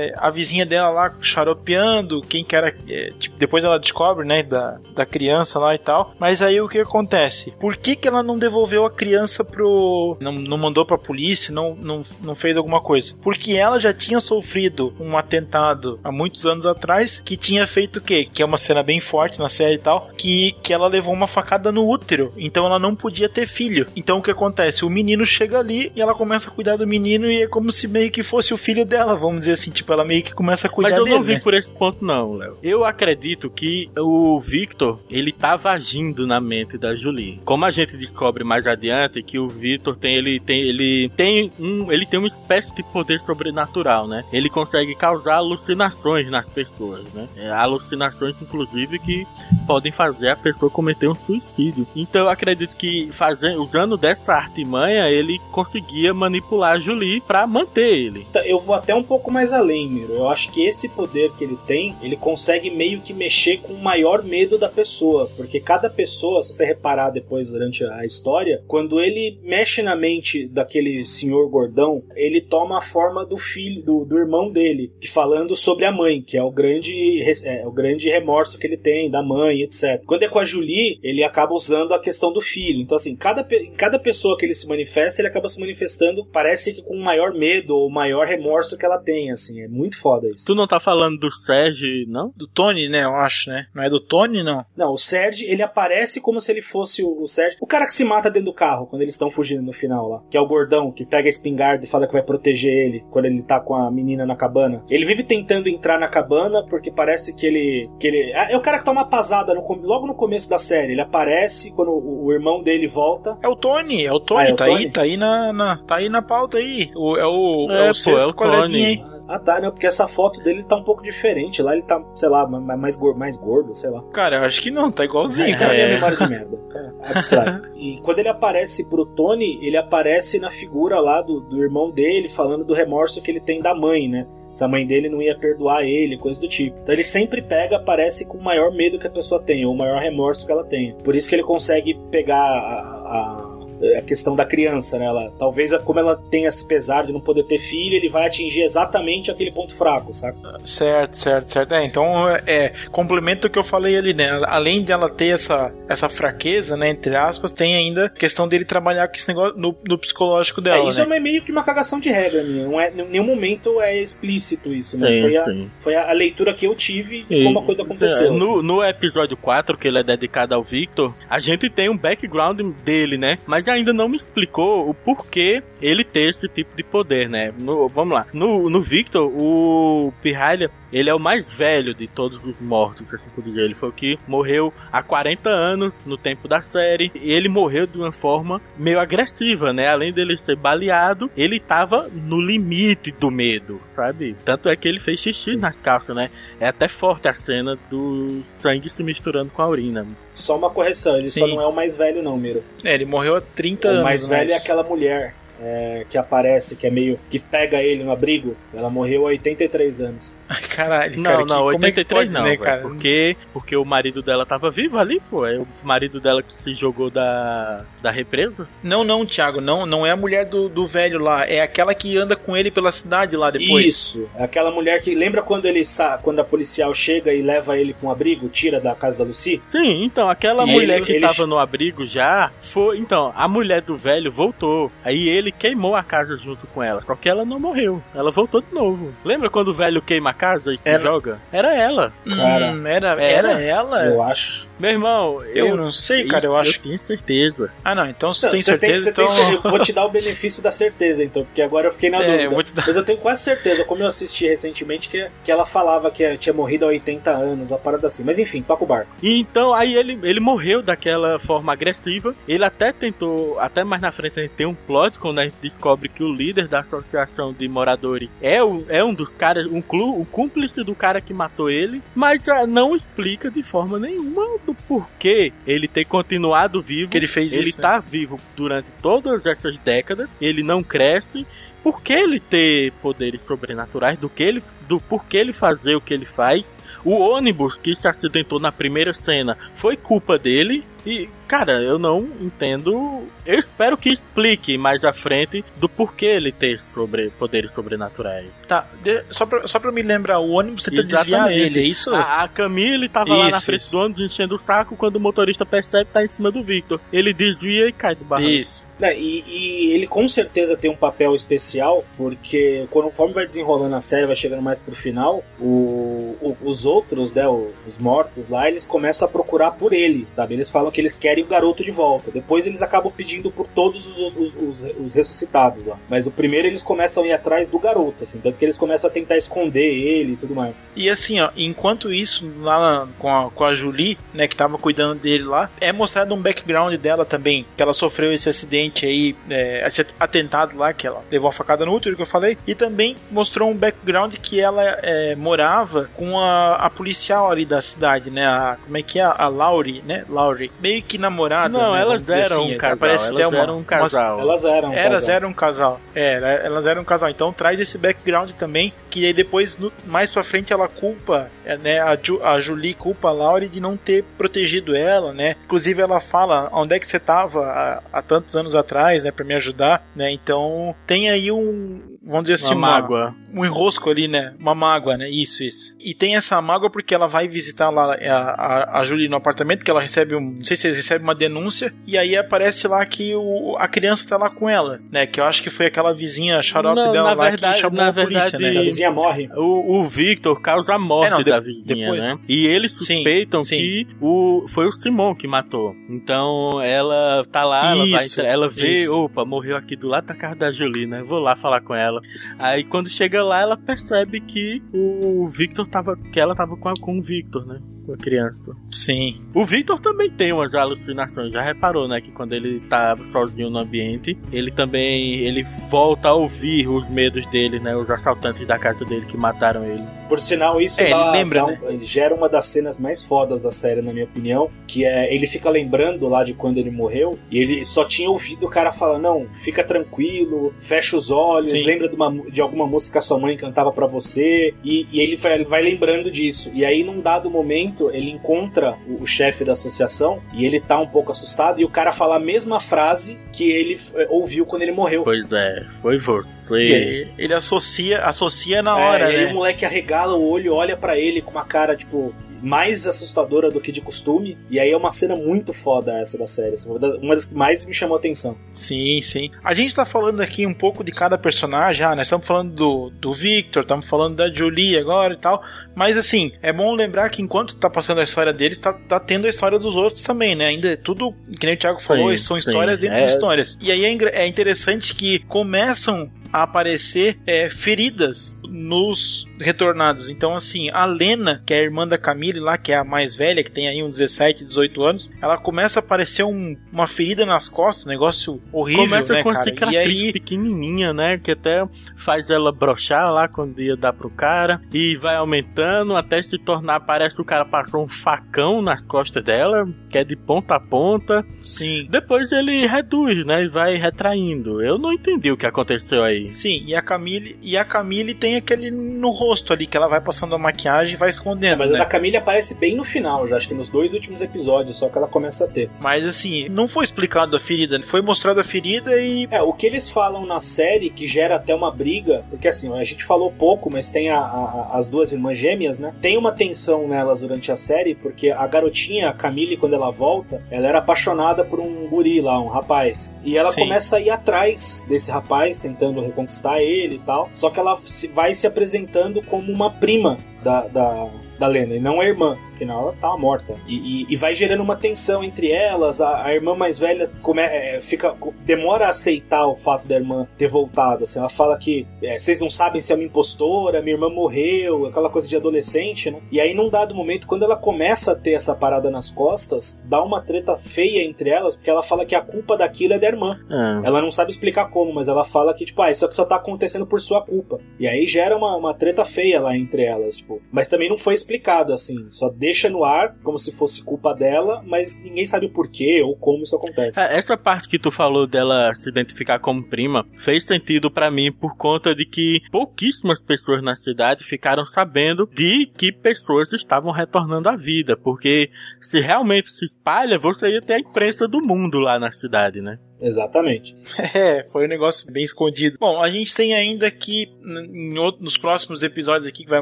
[0.10, 2.76] é, a vizinha dela lá xaropeando, quem que era.
[2.88, 6.14] É, tipo, depois ela descobre, né, da, da criança lá e tal.
[6.20, 7.52] Mas aí o que acontece?
[7.60, 10.18] Por que, que ela não devolveu a criança pro.
[10.20, 13.14] Não, não mandou pra polícia, não, não, não fez alguma coisa?
[13.22, 18.02] Porque ela já tinha sofrido um atentado há muitos anos atrás que tinha feito o
[18.02, 18.28] quê?
[18.32, 20.10] Que é uma cena bem forte na série e tal.
[20.18, 22.34] Que, que ela levou uma facada no útero.
[22.38, 23.88] Então ela não podia ter filho.
[23.96, 24.86] Então o que acontece?
[24.86, 27.88] O menino chega ali e ela começa a cuidar do menino e é como se
[27.88, 29.72] meio que fosse o filho dela, vamos dizer assim.
[29.72, 31.02] Tipo, ela meio que começa a cuidar dele.
[31.02, 31.40] Mas eu não vi né?
[31.40, 32.58] por esse ponto, não, Léo.
[32.62, 37.40] Eu acredito que o Victor, ele tava agindo na mente da Julie.
[37.46, 41.92] Como a gente descobre mais adiante que o Victor tem ele tem ele tem um
[41.92, 44.24] ele tem uma espécie de poder sobrenatural, né?
[44.32, 47.28] Ele consegue causar alucinações nas pessoas, né?
[47.40, 49.26] É, alucinações inclusive que
[49.66, 51.88] podem fazer a pessoa cometer um suicídio.
[51.96, 57.88] Então eu acredito que fazendo usando dessa artimanha ele conseguia manipular a Julie para manter
[57.88, 58.26] ele.
[58.30, 60.14] Então, eu vou até um pouco mais além, Miro.
[60.14, 63.82] Eu acho que esse poder que ele tem, ele consegue meio que mexer com o
[63.82, 69.00] maior medo da pessoa, porque cada pessoa, se você reparar depois durante a história, quando
[69.00, 74.18] ele mexe na mente daquele senhor gordão, ele toma a forma do filho, do, do
[74.18, 78.58] irmão dele, que falando sobre a mãe, que é o grande, é, o grande remorso
[78.58, 80.02] que ele tem da mãe, etc.
[80.06, 82.82] Quando é com a Julie, ele acaba usando a questão do filho.
[82.82, 83.46] Então, assim, cada,
[83.78, 87.76] cada pessoa que ele se manifesta, ele acaba se manifestando, parece que com maior medo
[87.76, 89.62] ou maior remorso que ela tem, assim.
[89.62, 90.46] É muito foda isso.
[90.46, 92.34] Tu não tá falando do Sérgio, não?
[92.36, 93.04] Do Tony, né?
[93.04, 93.68] Eu acho, né?
[93.74, 94.66] Não é do Tony, não?
[94.76, 97.58] Não, o Sérgio, ele aparece como se ele fosse o, o Sérgio.
[97.62, 100.24] O cara que se mata dentro do carro, quando eles estão fugindo no final lá.
[100.30, 103.26] Que é o gordão, que pega a espingarda e fala que vai proteger ele quando
[103.26, 104.84] ele tá com a menina na cabana.
[104.90, 107.90] Ele vive tentando entrar na cabana porque parece que ele.
[108.00, 110.60] Que ele é, é o cara que toma uma pasada no, logo no começo da
[110.60, 110.94] série.
[110.94, 113.38] Ele aparece quando o, o irmão dele volta.
[113.42, 114.78] É o Tony, é o Tony, ah, é o tá Tony?
[114.78, 116.92] aí, tá aí na, na, tá aí na pauta aí.
[116.96, 118.86] O, é o, é, é o pô, sexto é o Tony.
[118.86, 119.19] aí.
[119.30, 119.70] Ah tá, né?
[119.70, 121.62] Porque essa foto dele tá um pouco diferente.
[121.62, 124.04] Lá ele tá, sei lá, mais, gordo, mais gordo, sei lá.
[124.12, 125.76] Cara, eu acho que não, tá igualzinho, é, cara.
[125.76, 126.60] É memória de merda.
[127.04, 127.70] abstrato.
[127.78, 132.28] e quando ele aparece pro Tony, ele aparece na figura lá do, do irmão dele,
[132.28, 134.26] falando do remorso que ele tem da mãe, né?
[134.60, 136.78] se a mãe dele não ia perdoar ele, coisa do tipo.
[136.82, 139.78] Então ele sempre pega, aparece com o maior medo que a pessoa tem, ou o
[139.78, 140.94] maior remorso que ela tem.
[140.96, 143.49] Por isso que ele consegue pegar a, a
[143.98, 145.06] a questão da criança, né?
[145.06, 148.62] Ela, talvez, como ela tem esse pesar de não poder ter filho, ele vai atingir
[148.62, 150.58] exatamente aquele ponto fraco, saca?
[150.64, 151.74] Certo, certo, certo.
[151.74, 152.06] É, então,
[152.46, 154.30] é, complemento o que eu falei ali, né?
[154.46, 159.08] Além dela ter essa, essa fraqueza, né, entre aspas, tem ainda a questão dele trabalhar
[159.08, 161.18] com esse negócio no, no psicológico dela, é, isso né?
[161.18, 162.66] é meio que uma cagação de regra minha.
[162.66, 165.46] Não é, em nenhum momento é explícito isso, mas sim, foi, a,
[165.82, 168.34] foi a, leitura que eu tive de como a coisa aconteceu.
[168.34, 168.68] No, assim.
[168.68, 173.18] no episódio 4, que ele é dedicado ao Victor, a gente tem um background dele,
[173.18, 173.38] né?
[173.46, 177.54] Mas ainda não me explicou o porquê ele ter esse tipo de poder, né?
[177.58, 178.26] No, vamos lá.
[178.34, 183.30] No, no Victor, o Pirralha, ele é o mais velho de todos os mortos, assim
[183.30, 183.62] por dizer.
[183.62, 187.12] Ele foi o que morreu há 40 anos no tempo da série.
[187.16, 189.88] E ele morreu de uma forma meio agressiva, né?
[189.88, 194.36] Além dele ser baleado, ele tava no limite do medo, sabe?
[194.44, 195.58] Tanto é que ele fez xixi Sim.
[195.58, 196.30] nas calças, né?
[196.60, 200.06] É até forte a cena do sangue se misturando com a urina.
[200.40, 201.42] Só uma correção, ele Sim.
[201.42, 202.64] só não é o mais velho, não, Miro.
[202.84, 204.02] É, ele morreu há 30 o anos.
[204.02, 204.54] O mais velho mas...
[204.54, 207.20] é aquela mulher é, que aparece, que é meio.
[207.30, 208.56] que pega ele no abrigo.
[208.74, 210.36] Ela morreu há 83 anos.
[210.48, 211.40] Ai, caralho, cara.
[211.40, 212.82] Não, não, 83 é pode, não, né, cara?
[212.82, 215.46] Porque, porque o marido dela tava vivo ali, pô.
[215.46, 218.68] É o marido dela que se jogou da, da represa?
[218.84, 221.46] Não, não, Thiago, não, não é a mulher do, do velho lá.
[221.48, 223.86] É aquela que anda com ele pela cidade lá depois.
[223.86, 225.14] Isso, é aquela mulher que.
[225.14, 225.84] Lembra quando ele
[226.24, 229.60] quando a policial chega e leva ele com um abrigo, tira da casa da Lucy?
[229.64, 231.26] Sim, então, aquela Isso, mulher que ele...
[231.26, 233.00] tava no abrigo já foi.
[233.00, 234.92] Então, a mulher do velho voltou.
[235.04, 237.02] Aí ele ele queimou a casa junto com ela.
[237.02, 238.02] Só que ela não morreu.
[238.14, 239.14] Ela voltou de novo.
[239.26, 241.04] Lembra quando o velho queima a casa e se era...
[241.04, 241.40] joga?
[241.52, 242.14] Era ela.
[242.24, 244.06] Cara, hum, era, era, era ela?
[244.06, 244.70] Eu acho.
[244.80, 246.78] Meu irmão, eu, eu não sei, cara, eu acho.
[246.78, 247.70] Eu tenho certeza.
[247.84, 249.36] Ah, não, então se não, tem certeza, tem, então.
[249.36, 252.24] Tem, eu vou te dar o benefício da certeza, então, porque agora eu fiquei na
[252.24, 252.70] é, dúvida.
[252.70, 252.88] Eu dar...
[252.88, 256.54] Mas eu tenho quase certeza, como eu assisti recentemente, que, que ela falava que tinha
[256.54, 258.24] morrido há 80 anos, a parada assim.
[258.24, 259.12] Mas enfim, toca o barco.
[259.22, 262.34] E então, aí ele, ele morreu daquela forma agressiva.
[262.48, 265.56] Ele até tentou, até mais na frente a gente tem um plot quando a gente
[265.62, 269.82] descobre que o líder da associação de moradores é, o, é um dos caras, um,
[269.82, 274.74] clu, um cúmplice do cara que matou ele, mas não explica de forma nenhuma do
[274.74, 277.12] porquê ele ter continuado vivo.
[277.12, 277.78] Que ele fez ele isso.
[277.78, 278.04] Ele tá né?
[278.08, 281.46] vivo durante todas essas décadas, ele não cresce
[281.82, 286.14] por que ele ter poderes sobrenaturais, do que ele do porquê ele fazer o que
[286.14, 286.70] ele faz.
[287.06, 290.84] O ônibus que se acidentou na primeira cena foi culpa dele.
[291.06, 293.28] E, cara, eu não entendo.
[293.44, 298.52] Eu espero que explique mais à frente do porquê ele ter sobre, poderes sobrenaturais.
[298.68, 302.14] Tá, de, só, pra, só pra me lembrar, o ônibus tenta desviar dele, é isso?
[302.14, 303.92] A, a Camille tava isso, lá na frente isso.
[303.92, 307.02] do ônibus enchendo o saco quando o motorista percebe que tá em cima do Victor.
[307.12, 308.52] Ele desvia e cai do barranco.
[308.52, 308.88] Isso.
[309.02, 314.02] É, e, e, ele com certeza tem um papel especial, porque conforme vai desenrolando a
[314.02, 318.86] série, vai chegando mais pro final, o, o, os outros, né, os mortos lá, eles
[318.86, 320.54] começam a procurar por ele, sabe?
[320.54, 322.32] Eles falam que eles querem o garoto de volta.
[322.32, 325.98] Depois eles acabam pedindo por todos os, os, os, os ressuscitados lá.
[326.10, 329.10] Mas o primeiro eles começam a ir atrás do garoto, assim, tanto que eles começam
[329.10, 330.88] a tentar esconder ele e tudo mais.
[330.96, 335.20] E assim, ó, enquanto isso, lá com, a, com a Julie, né, que tava cuidando
[335.20, 339.86] dele lá, é mostrado um background dela também, que ela sofreu esse acidente aí, é,
[339.86, 343.16] esse atentado lá, que ela levou a facada no útero, que eu falei, e também
[343.32, 348.46] mostrou um background que ela é, morava com a, a, policial ali da cidade, né?
[348.46, 349.24] A, como é que é?
[349.24, 350.26] A Laurie, né?
[350.30, 350.72] Laurie.
[350.80, 351.70] Meio que namorada.
[351.70, 352.02] Não, né?
[352.02, 352.98] elas eram assim, um casal.
[352.98, 354.36] Parece elas uma, eram um casal.
[354.36, 355.36] Uma, elas eram um elas casal.
[355.36, 356.02] eram um casal.
[356.16, 357.30] É, elas eram um casal.
[357.30, 361.78] Então traz esse background também, que aí depois, no, mais pra frente, ela culpa, é,
[361.78, 362.00] né?
[362.00, 365.56] A, Ju, a Julie culpa a Laurie de não ter protegido ela, né?
[365.66, 369.32] Inclusive ela fala onde é que você tava há, há tantos anos atrás, né?
[369.32, 370.32] Pra me ajudar, né?
[370.32, 373.36] Então tem aí um, vamos dizer assim, uma, uma mágoa.
[373.54, 374.54] Um enrosco ali, né?
[374.60, 375.30] Uma mágoa, né?
[375.30, 375.96] Isso, isso.
[376.00, 379.84] E tem essa mágoa porque ela vai visitar lá a, a, a Julie no apartamento,
[379.84, 380.40] que ela recebe um.
[380.40, 384.38] Não sei se recebe uma denúncia, e aí aparece lá que o, a criança tá
[384.38, 385.26] lá com ela, né?
[385.26, 388.10] Que eu acho que foi aquela vizinha xarope não, dela lá verdade, que chamou na
[388.10, 388.80] a polícia, verdade, né?
[388.80, 389.50] A vizinha morre.
[389.56, 392.22] O, o Victor causa a morte é, não, da vizinha, depois.
[392.22, 392.40] né?
[392.48, 393.78] E eles suspeitam sim, sim.
[393.78, 395.96] que o, foi o Simon que matou.
[396.10, 399.18] Então ela tá lá, isso, ela, vai, ela vê, isso.
[399.18, 401.24] opa, morreu aqui do lado da casa da Julie, né?
[401.24, 402.19] Vou lá falar com ela.
[402.58, 406.16] Aí quando chega lá, ela percebe que o Victor tava.
[406.16, 407.80] que ela tava com, a, com o Victor, né?
[408.10, 408.76] Com a criança.
[408.92, 409.46] Sim.
[409.54, 411.52] O Victor também tem umas alucinações.
[411.52, 412.20] Já reparou, né?
[412.20, 415.42] Que quando ele tá sozinho no ambiente, ele também.
[415.42, 417.96] ele volta a ouvir os medos dele, né?
[417.96, 420.04] Os assaltantes da casa dele que mataram ele.
[420.28, 422.00] Por sinal, isso é, dá, lembra, dá, né?
[422.02, 424.72] gera uma das cenas mais fodas da série, na minha opinião.
[424.88, 427.38] Que é ele fica lembrando lá de quando ele morreu.
[427.52, 431.86] E ele só tinha ouvido o cara falar: Não, fica tranquilo, fecha os olhos, Sim.
[431.86, 434.74] lembra de, uma, de alguma música que a sua mãe cantava para você.
[434.84, 436.72] E, e ele, vai, ele vai lembrando disso.
[436.74, 441.00] E aí, num dado momento, ele encontra o, o chefe da associação e ele tá
[441.00, 441.82] um pouco assustado.
[441.82, 445.24] E o cara fala a mesma frase que ele é, ouviu quando ele morreu.
[445.24, 446.76] Pois é, foi você.
[446.76, 449.34] Ele, ele associa, associa na hora, é, né?
[449.34, 453.08] E aí o moleque arregala o olho, olha para ele com uma cara tipo, mais
[453.08, 454.58] assustadora do que de costume.
[454.70, 456.74] E aí é uma cena muito foda essa da série.
[456.74, 458.58] Assim, uma das que mais me chamou a atenção.
[458.74, 459.52] Sim, sim.
[459.64, 463.10] A gente tá falando aqui um pouco de cada personagem, ah, nós estamos falando do,
[463.10, 465.64] do Victor, estamos falando da Julie agora e tal.
[465.96, 469.46] Mas assim, é bom lembrar que enquanto tá passando a história deles, tá, tá tendo
[469.46, 470.68] a história dos outros também, né?
[470.68, 473.06] Ainda é tudo, que nem o Thiago falou, sim, são histórias sim.
[473.06, 473.22] dentro é...
[473.24, 473.78] de histórias.
[473.82, 480.30] E aí é, é interessante que começam a aparecer é, feridas nos retornados.
[480.30, 483.36] Então, assim, a Lena, que é a irmã da Camille lá, que é a mais
[483.36, 487.46] velha, que tem aí uns 17, 18 anos, ela começa a aparecer um, uma ferida
[487.46, 489.76] nas costas, um negócio horrível, começa né, com cara?
[489.76, 490.34] Começa e aí...
[490.34, 495.36] pequenininha, né, que até faz ela brochar lá quando ia dar pro cara, e vai
[495.36, 500.18] aumentando até se tornar, parece que o cara passou um facão nas costas dela, que
[500.18, 501.46] é de ponta a ponta.
[501.64, 502.08] Sim.
[502.10, 504.82] Depois ele reduz, né, e vai retraindo.
[504.82, 506.54] Eu não entendi o que aconteceu aí.
[506.54, 510.22] Sim, e a Camille, e a Camille tem aquele no rosto ali, que ela vai
[510.22, 511.74] passando a maquiagem e vai escondendo.
[511.74, 511.98] É, mas né?
[511.98, 515.10] a da Camille aparece bem no final, já acho que nos dois últimos episódios, só
[515.10, 515.90] que ela começa a ter.
[516.02, 519.48] Mas assim, não foi explicado a ferida, foi mostrado a ferida e.
[519.52, 523.04] É, o que eles falam na série que gera até uma briga, porque assim, a
[523.04, 526.14] gente falou pouco, mas tem a, a, as duas irmãs gêmeas, né?
[526.22, 530.62] Tem uma tensão nelas durante a série, porque a garotinha, a Camille, quando ela volta,
[530.70, 533.36] ela era apaixonada por um guri lá, um rapaz.
[533.44, 533.82] E ela Sim.
[533.82, 537.50] começa a ir atrás desse rapaz, tentando conquistar ele e tal.
[537.54, 537.98] Só que ela
[538.34, 541.30] vai se apresentando como uma prima da, da,
[541.60, 543.76] da Lena e não a irmã afinal ela tá morta.
[543.86, 546.22] E, e, e, vai gerando uma tensão entre elas.
[546.22, 548.36] A, a irmã mais velha come, é, fica,
[548.66, 551.26] demora a aceitar o fato da irmã ter voltado.
[551.26, 555.08] Assim, ela fala que é, vocês não sabem se é uma impostora, minha irmã morreu,
[555.08, 556.40] aquela coisa de adolescente, né?
[556.52, 560.24] E aí, num dado momento, quando ela começa a ter essa parada nas costas, dá
[560.24, 563.60] uma treta feia entre elas, porque ela fala que a culpa daquilo é da irmã.
[563.70, 564.08] É.
[564.08, 566.56] Ela não sabe explicar como, mas ela fala que, tipo, ah, isso aqui só tá
[566.56, 567.80] acontecendo por sua culpa.
[568.00, 570.62] E aí gera uma, uma treta feia lá entre elas, tipo.
[570.72, 572.30] Mas também não foi explicado, assim.
[572.30, 576.36] Só deixa no ar como se fosse culpa dela, mas ninguém sabe o porquê ou
[576.36, 577.20] como isso acontece.
[577.20, 581.52] É, essa parte que tu falou dela se identificar como prima fez sentido para mim
[581.52, 587.70] por conta de que pouquíssimas pessoas na cidade ficaram sabendo de que pessoas estavam retornando
[587.70, 588.70] à vida, porque
[589.02, 593.00] se realmente se espalha, você ia ter a imprensa do mundo lá na cidade, né?
[593.22, 593.96] Exatamente.
[594.32, 595.98] É, foi um negócio bem escondido.
[596.00, 599.82] Bom, a gente tem ainda aqui, em outro, nos próximos episódios aqui, que vai,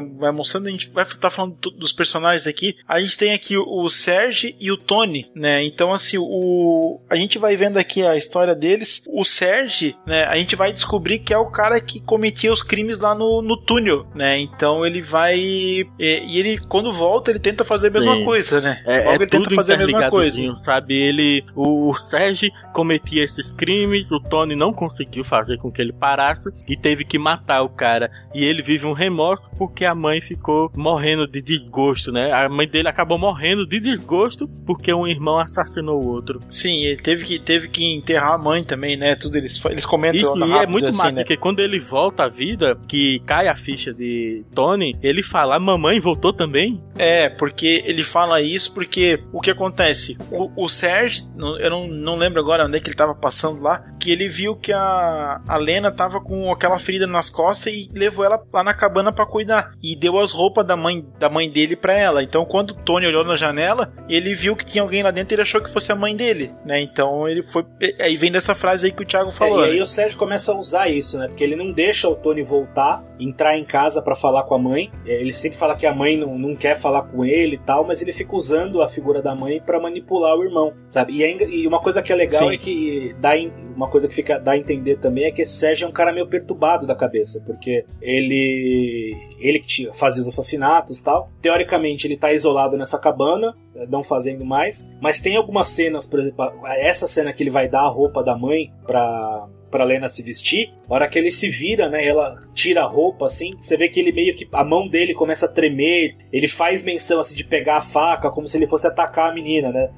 [0.00, 2.76] vai mostrando, a gente vai estar tá falando dos personagens aqui.
[2.88, 5.62] A gente tem aqui o, o Serge e o Tony, né?
[5.62, 9.02] Então, assim, o, a gente vai vendo aqui a história deles.
[9.06, 10.24] O Serge, né?
[10.24, 13.56] A gente vai descobrir que é o cara que cometia os crimes lá no, no
[13.56, 14.38] túnel, né?
[14.38, 15.38] Então ele vai.
[15.38, 18.24] E, e ele, quando volta, ele tenta fazer a mesma Sim.
[18.24, 18.82] coisa, né?
[18.86, 20.54] É, Logo é ele tenta fazer a mesma coisa.
[20.56, 20.94] Sabe?
[20.94, 21.44] Ele.
[21.54, 26.50] O, o Serge cometia esses crimes, o Tony não conseguiu fazer com que ele parasse
[26.66, 28.10] e teve que matar o cara.
[28.34, 32.32] E ele vive um remorso porque a mãe ficou morrendo de desgosto, né?
[32.32, 36.40] A mãe dele acabou morrendo de desgosto porque um irmão assassinou o outro.
[36.50, 39.14] Sim, ele teve que, teve que enterrar a mãe também, né?
[39.14, 41.22] Tudo eles, eles comentam Isso, e é muito assim, massa, né?
[41.22, 45.60] porque quando ele volta à vida, que cai a ficha de Tony, ele fala, a
[45.60, 46.80] mamãe voltou também?
[46.96, 50.16] É, porque ele fala isso porque o que acontece?
[50.30, 53.84] O, o Serge, eu não, não lembro agora onde é que ele tava passando lá,
[53.98, 58.24] que ele viu que a, a Lena tava com aquela ferida nas costas e levou
[58.24, 59.72] ela lá na cabana para cuidar.
[59.82, 62.22] E deu as roupas da mãe, da mãe dele para ela.
[62.22, 65.34] Então quando o Tony olhou na janela, ele viu que tinha alguém lá dentro e
[65.34, 66.80] ele achou que fosse a mãe dele, né?
[66.80, 67.64] Então ele foi.
[68.00, 69.64] Aí vem dessa frase aí que o Thiago falou.
[69.64, 69.82] É, e aí né?
[69.82, 71.28] o Sérgio começa a usar isso, né?
[71.28, 74.90] Porque ele não deixa o Tony voltar, entrar em casa para falar com a mãe.
[75.06, 77.84] É, ele sempre fala que a mãe não, não quer falar com ele e tal,
[77.84, 81.14] mas ele fica usando a figura da mãe para manipular o irmão, sabe?
[81.14, 82.54] E, é, e, uma coisa que é legal Sim.
[82.54, 83.32] é que dá
[83.74, 86.12] uma coisa que fica dá a entender também é que esse Sérgio é um cara
[86.12, 91.30] meio perturbado da cabeça, porque ele ele que fazia os assassinatos tal.
[91.40, 93.54] Teoricamente ele tá isolado nessa cabana,
[93.88, 97.82] não fazendo mais, mas tem algumas cenas, por exemplo, essa cena que ele vai dar
[97.82, 101.88] a roupa da mãe pra para Lena se vestir, a hora que ele se vira,
[101.88, 105.14] né, ela tira a roupa assim, você vê que ele meio que a mão dele
[105.14, 108.86] começa a tremer, ele faz menção assim de pegar a faca como se ele fosse
[108.86, 109.88] atacar a menina, né?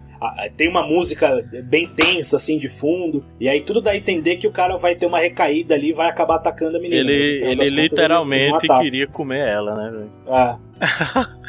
[0.56, 4.46] tem uma música bem tensa, assim, de fundo, e aí tudo dá a entender que
[4.46, 7.00] o cara vai ter uma recaída ali e vai acabar atacando a menina.
[7.00, 10.12] Ele, ele literalmente ele queria comer ela, né, velho?
[10.28, 10.58] Ah.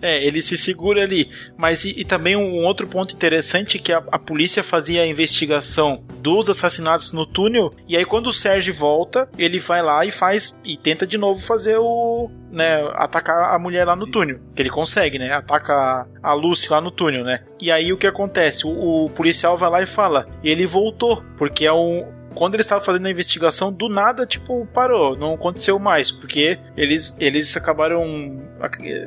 [0.00, 1.30] É, ele se segura ali.
[1.56, 6.02] Mas e, e também um outro ponto interessante que a, a, polícia fazia a investigação
[6.20, 7.74] dos assassinatos no túnel.
[7.88, 11.40] E aí quando o Sérgio volta, ele vai lá e faz e tenta de novo
[11.40, 14.38] fazer o, né, atacar a mulher lá no túnel.
[14.54, 15.32] Que ele consegue, né?
[15.32, 17.40] Ataca a Lucy lá no túnel, né?
[17.60, 18.66] E aí o que acontece?
[18.66, 22.04] O, o policial vai lá e fala: ele voltou, porque é um
[22.34, 27.16] quando eles estavam fazendo a investigação, do nada, tipo, parou, não aconteceu mais, porque eles,
[27.18, 28.42] eles acabaram,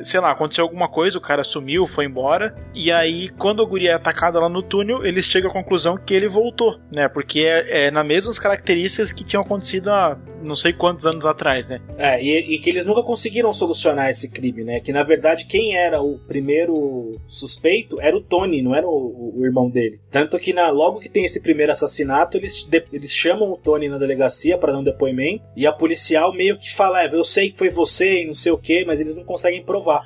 [0.03, 3.91] sei lá, aconteceu alguma coisa, o cara sumiu, foi embora, e aí, quando a guria
[3.91, 7.87] é atacada lá no túnel, eles chegam à conclusão que ele voltou, né, porque é,
[7.87, 11.81] é nas mesmas características que tinham acontecido há não sei quantos anos atrás, né.
[11.97, 15.75] É, e, e que eles nunca conseguiram solucionar esse crime, né, que na verdade quem
[15.75, 19.99] era o primeiro suspeito era o Tony, não era o, o irmão dele.
[20.11, 23.97] Tanto que na, logo que tem esse primeiro assassinato, eles, eles chamam o Tony na
[23.97, 27.57] delegacia para dar um depoimento e a policial meio que fala: é, eu sei que
[27.57, 30.03] foi você e não sei o que, mas eles não conseguem provar.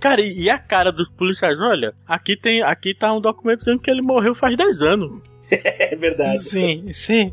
[0.00, 1.58] Cara, e a cara dos policiais?
[1.60, 5.22] Olha, aqui tem, aqui tá um documento dizendo que ele morreu faz 10 anos.
[5.50, 6.38] é verdade.
[6.38, 7.32] Sim, sim.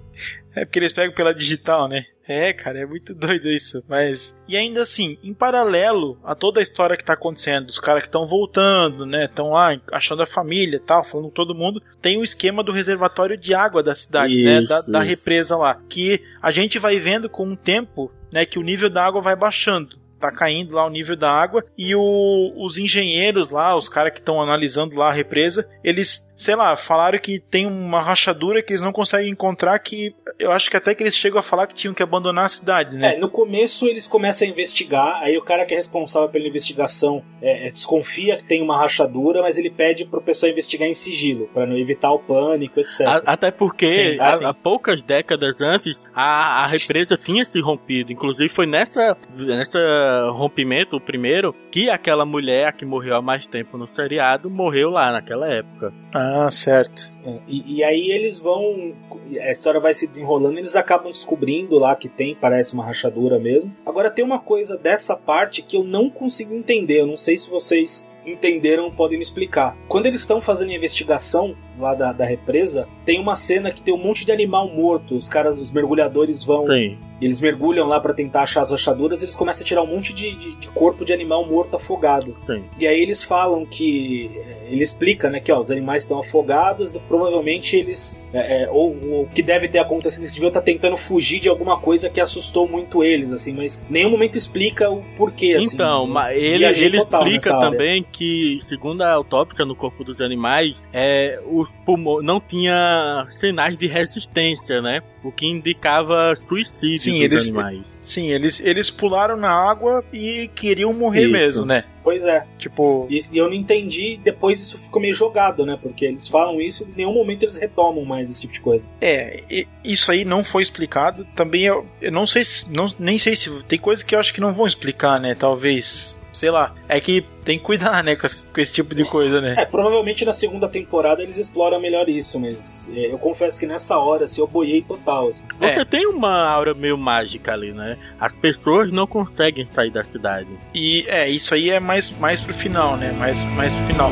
[0.56, 2.06] É porque eles pegam pela digital, né?
[2.28, 3.84] É, cara, é muito doido isso.
[3.88, 4.36] Mas.
[4.48, 8.08] E ainda assim, em paralelo a toda a história que tá acontecendo, os caras que
[8.08, 9.26] estão voltando, né?
[9.26, 13.38] Estão lá achando a família tal, falando com todo mundo, tem o esquema do reservatório
[13.38, 14.82] de água da cidade, né, isso, né?
[14.88, 15.80] Da, da, represa lá.
[15.88, 18.46] Que a gente vai vendo com o tempo, né?
[18.46, 21.94] Que o nível da água vai baixando tá caindo lá o nível da água e
[21.96, 26.76] o, os engenheiros lá, os caras que estão analisando lá a represa, eles sei lá,
[26.76, 30.94] falaram que tem uma rachadura que eles não conseguem encontrar que eu acho que até
[30.94, 33.16] que eles chegam a falar que tinham que abandonar a cidade, né?
[33.16, 37.24] É, no começo eles começam a investigar, aí o cara que é responsável pela investigação
[37.42, 41.50] é, é, desconfia que tem uma rachadura, mas ele pede pro pessoal investigar em sigilo,
[41.54, 43.02] para não evitar o pânico, etc.
[43.02, 48.68] A, até porque há, poucas décadas antes a, a represa tinha se rompido, inclusive foi
[48.68, 54.52] nessa, nessa rompimento, o primeiro, que aquela mulher que morreu há mais tempo no seriado
[54.52, 55.92] morreu lá naquela época.
[56.14, 57.12] Ah, ah, certo.
[57.26, 58.94] É, e, e, aí eles vão.
[59.42, 63.74] A história vai se desenrolando, eles acabam descobrindo lá que tem, parece uma rachadura mesmo.
[63.86, 67.02] Agora tem uma coisa dessa parte que eu não consigo entender.
[67.02, 69.78] Eu não sei se vocês entenderam podem me explicar.
[69.88, 73.94] Quando eles estão fazendo a investigação lá da, da represa, tem uma cena que tem
[73.94, 75.16] um monte de animal morto.
[75.16, 76.66] Os caras, os mergulhadores vão.
[76.66, 76.98] Sim.
[77.22, 80.36] Eles mergulham lá para tentar achar as rachaduras, eles começam a tirar um monte de,
[80.36, 82.36] de, de, corpo de animal morto afogado.
[82.40, 82.64] Sim.
[82.78, 84.32] E aí eles falam que.
[84.70, 88.20] Ele explica, né, que ó, os animais estão afogados, provavelmente eles.
[88.34, 91.80] É, é, ou, o que deve ter acontecido, esse viu tá tentando fugir de alguma
[91.80, 95.76] coisa que assustou muito eles, assim, mas nenhum momento explica o porquê, assim.
[95.76, 101.40] Então, mas ele, ele explica também que, segundo a autópsia no corpo dos animais, é,
[101.46, 105.02] os pulmões não tinha sinais de resistência, né?
[105.28, 107.98] O que indicava suicídio sim, dos eles, animais.
[108.02, 111.32] Sim, eles, eles pularam na água e queriam morrer Isso.
[111.32, 111.84] mesmo, né?
[112.02, 112.46] Pois é.
[112.58, 113.06] Tipo.
[113.10, 115.78] E eu não entendi, depois isso ficou meio jogado, né?
[115.82, 118.88] Porque eles falam isso e em nenhum momento eles retomam mais esse tipo de coisa.
[119.02, 121.28] É, isso aí não foi explicado.
[121.36, 122.72] Também eu, eu não sei se.
[122.72, 123.52] Não, nem sei se.
[123.64, 125.36] Tem coisas que eu acho que não vão explicar, né?
[125.36, 126.74] Talvez sei lá.
[126.88, 129.56] É que tem que cuidar, né, com esse, com esse, tipo de coisa, né?
[129.58, 133.98] É, provavelmente na segunda temporada eles exploram melhor isso, mas é, eu confesso que nessa
[133.98, 135.30] hora, assim, eu boiei total.
[135.30, 135.44] Assim.
[135.60, 135.86] Você é.
[135.86, 137.98] tem uma aura meio mágica ali, né?
[138.20, 140.50] As pessoas não conseguem sair da cidade.
[140.74, 143.12] E é, isso aí é mais, mais pro final, né?
[143.14, 144.12] Mais, mais pro final.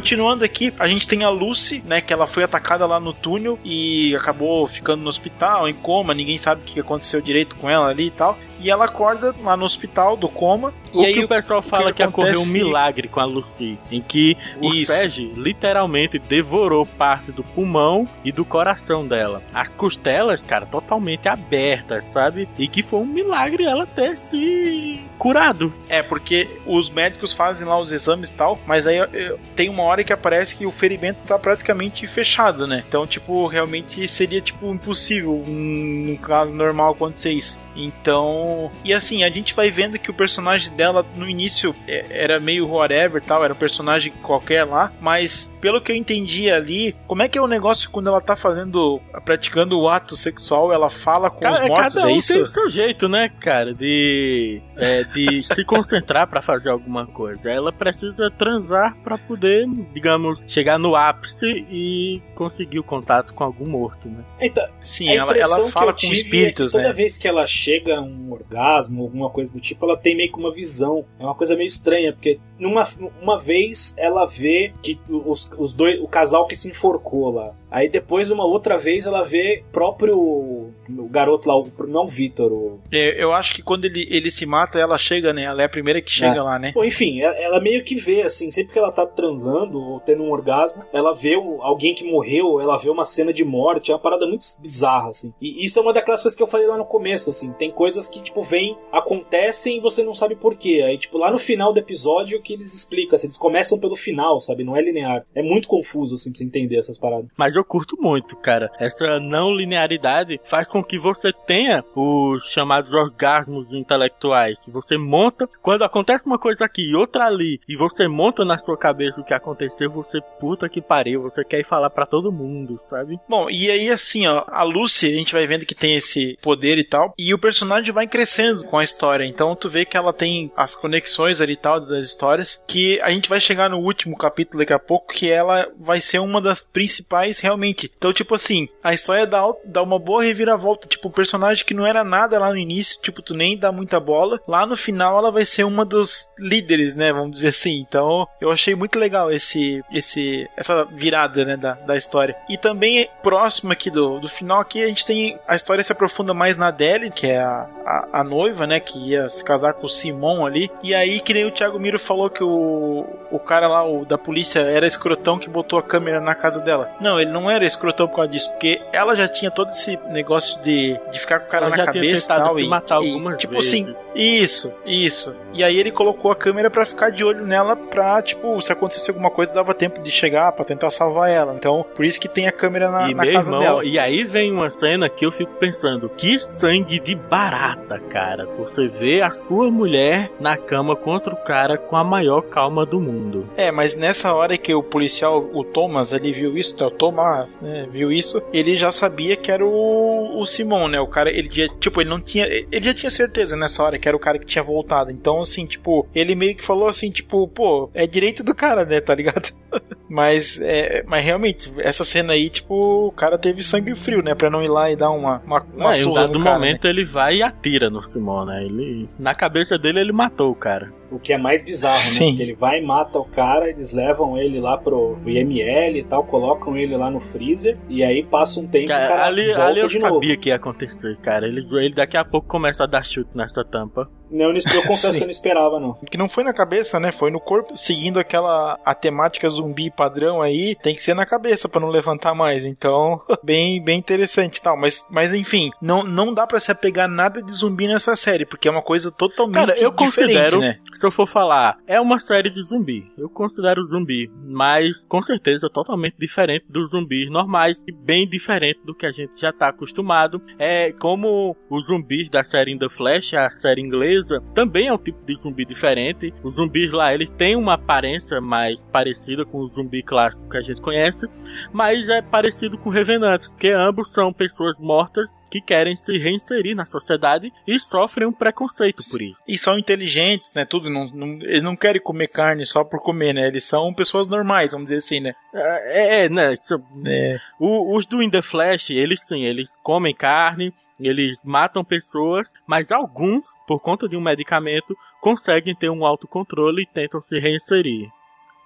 [0.00, 2.00] Continuando aqui, a gente tem a Lucy, né?
[2.00, 6.38] Que ela foi atacada lá no túnel e acabou ficando no hospital, em coma, ninguém
[6.38, 8.38] sabe o que aconteceu direito com ela ali e tal.
[8.58, 10.72] E ela acorda lá no hospital do coma.
[10.90, 14.00] O e aí o pessoal fala que, que ocorreu um milagre com a Lucy, em
[14.00, 19.42] que o Sege literalmente devorou parte do pulmão e do coração dela.
[19.52, 22.48] As costelas, cara, totalmente abertas, sabe?
[22.58, 25.72] E que foi um milagre ela ter se curado.
[25.88, 29.68] É, porque os médicos fazem lá os exames e tal, mas aí eu, eu, tem
[29.68, 32.84] uma hora que aparece que o ferimento tá praticamente fechado, né?
[32.86, 37.60] Então, tipo, realmente seria, tipo, impossível, num caso normal, acontecer isso.
[37.74, 42.40] Então, e assim, a gente vai vendo que o personagem dela no início é, era
[42.40, 47.22] meio whatever tal, era um personagem qualquer lá, mas pelo que eu entendi ali, como
[47.22, 51.30] é que é o negócio quando ela tá fazendo, praticando o ato sexual, ela fala
[51.30, 52.32] com os mortos, cada é um é isso?
[52.32, 57.50] tem o seu jeito, né, cara, de, é, de se concentrar para fazer alguma coisa.
[57.50, 63.68] Ela precisa transar para poder, digamos, chegar no ápice e conseguir o contato com algum
[63.68, 64.24] morto, né?
[64.40, 66.94] Então, sim, ela, ela fala com espíritos, é toda né?
[66.94, 70.38] vez que ela chega a um orgasmo, alguma coisa do tipo, ela tem meio que
[70.38, 71.04] uma visão.
[71.18, 72.86] É uma coisa meio estranha, porque numa
[73.20, 77.54] uma vez ela vê que os, os dois, o casal que se enforcou lá.
[77.70, 82.52] Aí depois, uma outra vez, ela vê próprio o garoto lá, o, não o Vitor.
[82.52, 82.80] O...
[82.90, 85.44] É, eu acho que quando ele, ele se mata, ela chega, né?
[85.44, 86.42] Ela é a primeira que chega é.
[86.42, 86.72] lá, né?
[86.74, 90.24] Bom, enfim, ela, ela, meio que vê, assim, sempre que ela tá transando ou tendo
[90.24, 93.94] um orgasmo, ela vê o, alguém que morreu, ela vê uma cena de morte, é
[93.94, 95.32] uma parada muito bizarra, assim.
[95.40, 97.49] E isso é uma daquelas coisas que eu falei lá no começo, assim.
[97.54, 100.82] Tem coisas que, tipo, vêm, acontecem e você não sabe porquê.
[100.86, 104.40] Aí, tipo, lá no final do episódio que eles explicam, assim, eles começam pelo final,
[104.40, 104.64] sabe?
[104.64, 105.24] Não é linear.
[105.34, 107.30] É muito confuso, assim, pra você entender essas paradas.
[107.36, 108.70] Mas eu curto muito, cara.
[108.78, 115.48] Essa não linearidade faz com que você tenha os chamados orgasmos intelectuais, que você monta,
[115.62, 119.24] quando acontece uma coisa aqui e outra ali, e você monta na sua cabeça o
[119.24, 123.18] que aconteceu, você puta que pariu, você quer ir falar para todo mundo, sabe?
[123.28, 126.78] Bom, e aí assim, ó, a Lucy, a gente vai vendo que tem esse poder
[126.78, 130.12] e tal, e o personagem vai crescendo com a história, então tu vê que ela
[130.12, 134.16] tem as conexões ali e tal das histórias, que a gente vai chegar no último
[134.16, 138.68] capítulo daqui a pouco, que ela vai ser uma das principais realmente então, tipo assim,
[138.82, 140.88] a história dá, dá uma boa reviravolta.
[140.88, 144.00] Tipo, o personagem que não era nada lá no início, tipo, tu nem dá muita
[144.00, 144.40] bola.
[144.48, 147.12] Lá no final ela vai ser uma dos líderes, né?
[147.12, 147.78] Vamos dizer assim.
[147.78, 151.56] Então, eu achei muito legal esse, esse, essa virada, né?
[151.56, 152.34] Da, da história.
[152.48, 155.38] E também, próximo aqui do, do final, aqui a gente tem.
[155.46, 158.80] A história se aprofunda mais na Adele, que é a, a, a noiva, né?
[158.80, 160.70] Que ia se casar com o Simon ali.
[160.82, 164.18] E aí, que nem o Thiago Miro falou que o, o cara lá, o da
[164.18, 166.90] polícia, era escrotão que botou a câmera na casa dela.
[167.00, 170.60] Não, ele não era escrotão por causa disso, porque ela já tinha todo esse negócio
[170.62, 172.58] de, de ficar com o cara ela na cabeça tal.
[172.58, 173.68] E, matar e, tipo vezes.
[173.68, 175.36] assim, isso, isso.
[175.52, 179.10] E aí ele colocou a câmera para ficar de olho nela pra, tipo, se acontecesse
[179.10, 181.54] alguma coisa, dava tempo de chegar para tentar salvar ela.
[181.54, 183.84] Então, por isso que tem a câmera na, e na casa irmão, dela.
[183.84, 188.46] E aí vem uma cena que eu fico pensando, que sangue de barata, cara.
[188.58, 193.00] Você vê a sua mulher na cama contra o cara com a maior calma do
[193.00, 193.46] mundo.
[193.56, 197.86] É, mas nessa hora que o policial, o Thomas, ele viu isso, o Thomas, né,
[197.90, 201.00] viu isso, ele já sabia que era o, o Simon, né?
[201.00, 204.08] O cara, ele já, tipo, ele não tinha, ele já tinha certeza nessa hora que
[204.08, 205.10] era o cara que tinha voltado.
[205.10, 209.00] Então, assim, tipo, ele meio que falou assim, tipo, pô, é direito do cara, né,
[209.00, 209.52] tá ligado?
[210.08, 214.34] Mas, é, mas realmente, essa cena aí, tipo, o cara teve sangue frio, né?
[214.34, 216.90] Pra não ir lá e dar uma, uma, uma não, Em um dado momento né?
[216.90, 218.64] ele vai e atira no Simon, né?
[218.64, 220.92] Ele, na cabeça dele ele matou o cara.
[221.12, 222.18] O que é mais bizarro, né?
[222.18, 222.30] Sim.
[222.30, 226.24] Porque ele vai e mata o cara, eles levam ele lá pro, IML e tal,
[226.24, 229.90] colocam ele lá no freezer, e aí passa um tempo cara, cara ali, ali eu
[229.90, 230.40] sabia novo.
[230.40, 231.46] que ia acontecer, cara.
[231.46, 234.08] Ele, ele daqui a pouco começa a dar chute nessa tampa.
[234.30, 235.94] Não, eu confesso que eu não esperava, não.
[235.94, 237.10] Que não foi na cabeça, né?
[237.12, 241.68] Foi no corpo, seguindo aquela a temática zumbi padrão aí, tem que ser na cabeça
[241.68, 242.64] para não levantar mais.
[242.64, 244.76] Então, bem, bem interessante tal.
[244.76, 248.68] Mas, mas enfim, não, não dá para se apegar nada de zumbi nessa série, porque
[248.68, 250.78] é uma coisa totalmente Cara, eu considero, né?
[250.94, 253.10] se eu for falar, é uma série de zumbi.
[253.18, 258.94] Eu considero zumbi, mas com certeza totalmente diferente dos zumbis normais e bem diferente do
[258.94, 260.40] que a gente já tá acostumado.
[260.58, 264.19] É como os zumbis da série The Flash, a série inglesa
[264.54, 266.32] também é um tipo de zumbi diferente.
[266.42, 270.62] Os zumbis lá, eles têm uma aparência mais parecida com o zumbi clássico que a
[270.62, 271.26] gente conhece,
[271.72, 276.86] mas é parecido com Revenantes, porque ambos são pessoas mortas que querem se reinserir na
[276.86, 279.42] sociedade e sofrem um preconceito por isso.
[279.46, 280.64] E são inteligentes, né?
[280.64, 283.48] Tudo, não, não, eles não querem comer carne só por comer, né?
[283.48, 285.34] Eles são pessoas normais, vamos dizer assim, né?
[285.52, 286.54] É, é né?
[286.54, 287.38] Isso, é.
[287.58, 290.72] O, os do In The Flash, eles sim, eles comem carne,
[291.08, 296.86] eles matam pessoas, mas alguns, por conta de um medicamento, conseguem ter um autocontrole e
[296.86, 298.08] tentam se reinserir.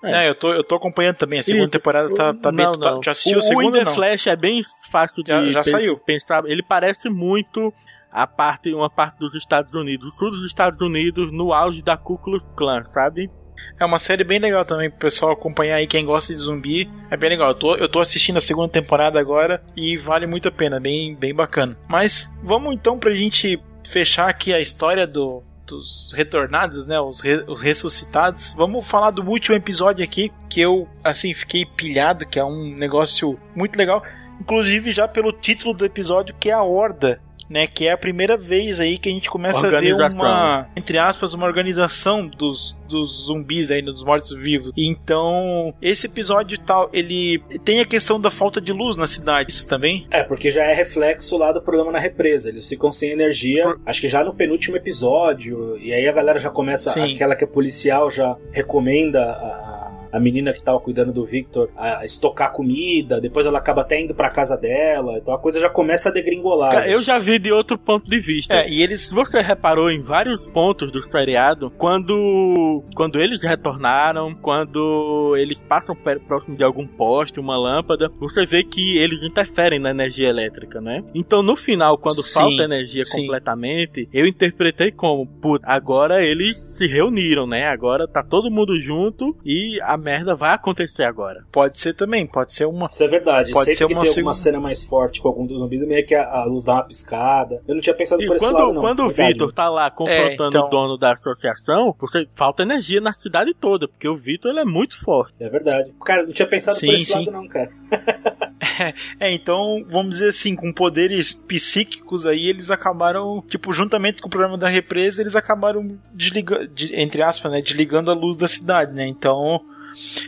[0.02, 0.26] É.
[0.26, 1.38] é, eu, tô, eu tô acompanhando também.
[1.38, 1.72] A segunda Isso.
[1.72, 2.80] temporada tá, tá não, bem.
[2.80, 3.80] Tá, já assistiu o, a segunda?
[3.80, 4.60] O The Flash é bem
[4.90, 5.96] fácil de já, já saiu.
[5.98, 6.44] pensar.
[6.44, 7.72] Ele parece muito
[8.12, 11.96] a parte, uma parte dos Estados Unidos, o sul dos Estados Unidos, no auge da
[11.96, 13.30] Ku Klux Klan, sabe?
[13.78, 16.90] É uma série bem legal também pro pessoal acompanhar aí, quem gosta de zumbi.
[17.10, 17.48] É bem legal.
[17.50, 21.14] Eu tô, eu tô assistindo a segunda temporada agora e vale muito a pena, bem,
[21.14, 21.76] bem bacana.
[21.88, 27.00] Mas vamos então pra gente fechar aqui a história do, dos retornados, né?
[27.00, 28.52] Os, re, os ressuscitados.
[28.54, 33.38] Vamos falar do último episódio aqui, que eu, assim, fiquei pilhado, que é um negócio
[33.54, 34.02] muito legal.
[34.40, 37.66] Inclusive já pelo título do episódio, que é a Horda né?
[37.66, 41.34] Que é a primeira vez aí que a gente começa a ver uma, entre aspas,
[41.34, 44.72] uma organização dos, dos zumbis aí, dos mortos-vivos.
[44.76, 49.66] Então, esse episódio tal, ele tem a questão da falta de luz na cidade, isso
[49.66, 50.06] também?
[50.10, 52.48] É, porque já é reflexo lá do problema na represa.
[52.48, 53.80] Eles ficam sem energia, Por...
[53.86, 57.14] acho que já no penúltimo episódio, e aí a galera já começa, Sim.
[57.14, 59.83] aquela que é policial já recomenda a
[60.14, 64.14] a menina que tava cuidando do Victor a estocar comida, depois ela acaba até indo
[64.14, 66.88] pra casa dela, então a coisa já começa a degringolar.
[66.88, 68.54] Eu já vi de outro ponto de vista.
[68.54, 69.10] É, e eles.
[69.10, 75.96] Você reparou em vários pontos do seriado, quando, quando eles retornaram, quando eles passam
[76.28, 81.02] próximo de algum poste, uma lâmpada, você vê que eles interferem na energia elétrica, né?
[81.12, 83.22] Então no final, quando sim, falta energia sim.
[83.22, 87.66] completamente, eu interpretei como, putz, agora eles se reuniram, né?
[87.66, 91.42] Agora tá todo mundo junto e a merda vai acontecer agora.
[91.50, 92.86] Pode ser também, pode ser uma.
[92.92, 93.50] Isso é verdade.
[93.50, 96.14] Pode Sempre ser uma, tem uma cena mais forte com algum dos zumbis, meio que
[96.14, 97.62] a, a, luz dá uma piscada.
[97.66, 98.80] Eu não tinha pensado e por quando, esse lado, não.
[98.82, 100.66] Quando o Vitor tá lá confrontando é, então...
[100.66, 104.64] o dono da associação, você falta energia na cidade toda, porque o Vitor ele é
[104.64, 105.34] muito forte.
[105.40, 105.92] É verdade.
[106.04, 107.18] Cara, não tinha pensado sim, por esse sim.
[107.24, 107.70] lado, não, cara.
[109.18, 114.30] é, então, vamos dizer assim, com poderes psíquicos aí, eles acabaram, tipo, juntamente com o
[114.30, 119.06] problema da represa, eles acabaram desligando, entre aspas, né, desligando a luz da cidade, né?
[119.06, 119.64] Então,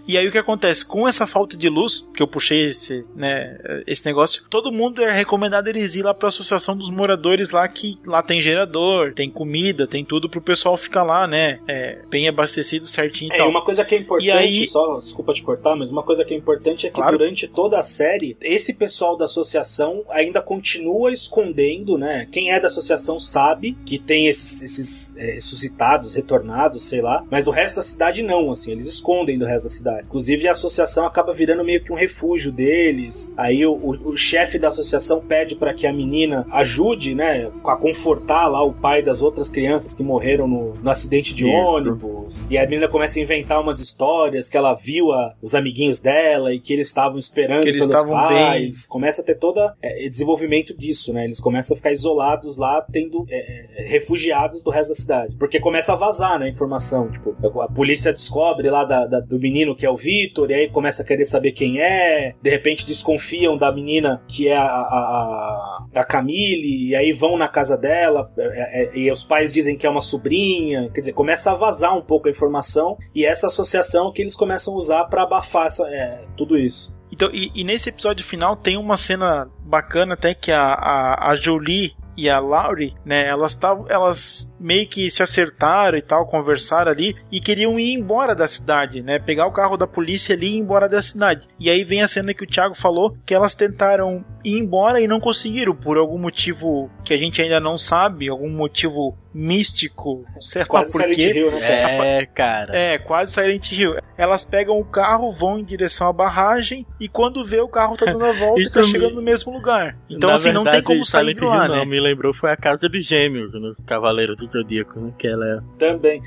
[0.06, 0.86] e aí o que acontece?
[0.86, 5.10] Com essa falta de luz, que eu puxei esse, né, esse negócio, todo mundo é
[5.10, 9.30] recomendado eles ir lá para a associação dos moradores lá, que lá tem gerador, tem
[9.30, 11.60] comida, tem tudo pro pessoal ficar lá, né?
[11.66, 14.66] É, bem abastecido certinho e é, uma coisa que é importante, aí...
[14.66, 17.18] só, desculpa te cortar, mas uma coisa que é importante é que claro.
[17.18, 22.28] durante toda a série, esse pessoal da associação ainda continua escondendo, né?
[22.30, 27.46] Quem é da associação sabe que tem esses, esses é, ressuscitados, retornados, sei lá, mas
[27.46, 30.06] o resto da cidade não, assim, eles escondem do resto da cidade.
[30.06, 33.32] Inclusive, a associação acaba virando meio que um refúgio deles.
[33.36, 37.76] Aí o, o, o chefe da associação pede para que a menina ajude, né, a
[37.76, 41.56] confortar lá o pai das outras crianças que morreram no, no acidente de Isso.
[41.56, 42.46] ônibus.
[42.50, 46.52] E a menina começa a inventar umas histórias que ela viu a, os amiguinhos dela
[46.52, 48.82] e que eles estavam esperando que eles pelos pais.
[48.82, 48.88] Bem.
[48.88, 51.24] Começa a ter todo é, desenvolvimento disso, né?
[51.24, 55.36] Eles começam a ficar isolados lá, tendo é, é, refugiados do resto da cidade.
[55.36, 57.10] Porque começa a vazar, né, informação.
[57.10, 60.68] Tipo, a polícia descobre lá da, da, do menino que é o Vitor, e aí
[60.68, 65.86] começa a querer saber quem é, de repente desconfiam da menina que é a, a,
[65.94, 69.76] a Camille, e aí vão na casa dela, é, é, é, e os pais dizem
[69.76, 73.46] que é uma sobrinha, quer dizer, começa a vazar um pouco a informação, e essa
[73.46, 76.94] associação que eles começam a usar para abafar essa, é, tudo isso.
[77.12, 81.36] Então, e, e, nesse episódio final tem uma cena bacana até que a, a, a
[81.36, 86.90] Jolie e a Laurie, né, elas estavam, elas meio que se acertaram e tal, conversaram
[86.90, 89.18] ali e queriam ir embora da cidade, né?
[89.18, 91.48] Pegar o carro da polícia ali e ir embora da cidade.
[91.58, 95.08] E aí vem a cena que o Thiago falou que elas tentaram ir embora e
[95.08, 100.62] não conseguiram por algum motivo que a gente ainda não sabe, algum motivo místico, sei
[100.62, 101.32] lá quase por quê.
[101.32, 102.20] Hill, né?
[102.20, 102.74] É, cara.
[102.74, 103.96] É, quase Silent Hill.
[104.16, 108.06] Elas pegam o carro, vão em direção à barragem e quando vê o carro tá
[108.06, 108.86] dando a volta e tá me...
[108.86, 109.98] chegando no mesmo lugar.
[110.08, 111.78] Então, Na assim, verdade, não tem como sair Silent lá, Hill, né?
[111.80, 115.12] Não, me lembrou foi a Casa de Gêmeos, nos Cavaleiros do Zodíaco, né?
[115.18, 115.60] Que ela é...
[115.78, 116.22] Também.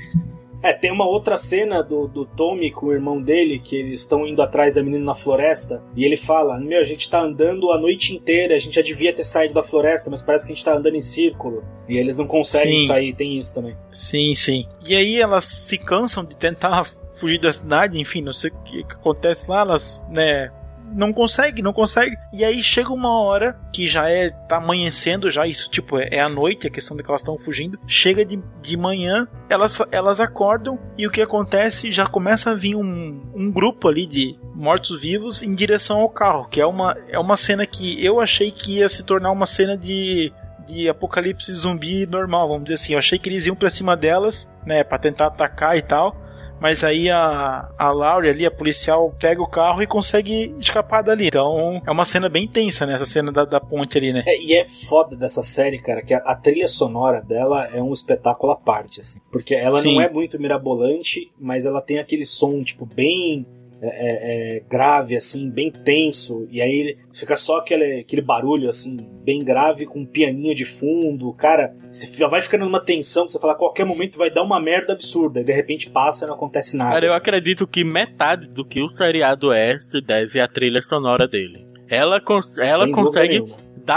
[0.62, 4.26] É, tem uma outra cena do, do Tommy com o irmão dele, que eles estão
[4.26, 7.78] indo atrás da menina na floresta, e ele fala: Meu, a gente tá andando a
[7.78, 10.64] noite inteira, a gente já devia ter saído da floresta, mas parece que a gente
[10.64, 11.64] tá andando em círculo.
[11.88, 12.86] E eles não conseguem sim.
[12.86, 13.74] sair, tem isso também.
[13.90, 14.66] Sim, sim.
[14.86, 18.80] E aí elas se cansam de tentar fugir da cidade, enfim, não sei o que
[18.80, 20.50] acontece lá, elas, né,
[20.92, 22.16] não consegue, não consegue.
[22.32, 26.20] E aí chega uma hora que já é tá amanhecendo, já isso tipo é, é
[26.20, 27.78] a noite, a questão de que elas estão fugindo.
[27.86, 32.74] Chega de, de manhã, elas, elas acordam e o que acontece já começa a vir
[32.74, 37.36] um, um grupo ali de mortos-vivos em direção ao carro, que é uma, é uma
[37.36, 40.32] cena que eu achei que ia se tornar uma cena de
[40.70, 42.92] de apocalipse zumbi normal, vamos dizer assim.
[42.92, 46.16] Eu achei que eles iam para cima delas, né, para tentar atacar e tal.
[46.60, 51.28] Mas aí a, a Laurie ali, a policial, pega o carro e consegue escapar dali.
[51.28, 52.94] Então é uma cena bem tensa, né?
[52.94, 54.22] Essa cena da, da ponte ali, né?
[54.26, 57.92] É, e é foda dessa série, cara, que a, a, trilha sonora dela é um
[57.92, 59.20] espetáculo à parte, assim.
[59.32, 59.94] Porque ela Sim.
[59.94, 63.46] não é muito mirabolante, mas ela tem aquele som, tipo, bem
[63.82, 68.96] é, é, é, grave, assim, bem tenso, e aí fica só aquele, aquele barulho, assim,
[69.24, 73.40] bem grave, com um pianinho de fundo, cara, você vai ficando numa tensão que você
[73.40, 76.34] fala, a qualquer momento vai dar uma merda absurda, e de repente passa e não
[76.34, 76.92] acontece nada.
[76.92, 81.26] Cara, eu acredito que metade do que o seriado é se deve à trilha sonora
[81.26, 81.66] dele.
[81.88, 83.42] Ela, cons ela consegue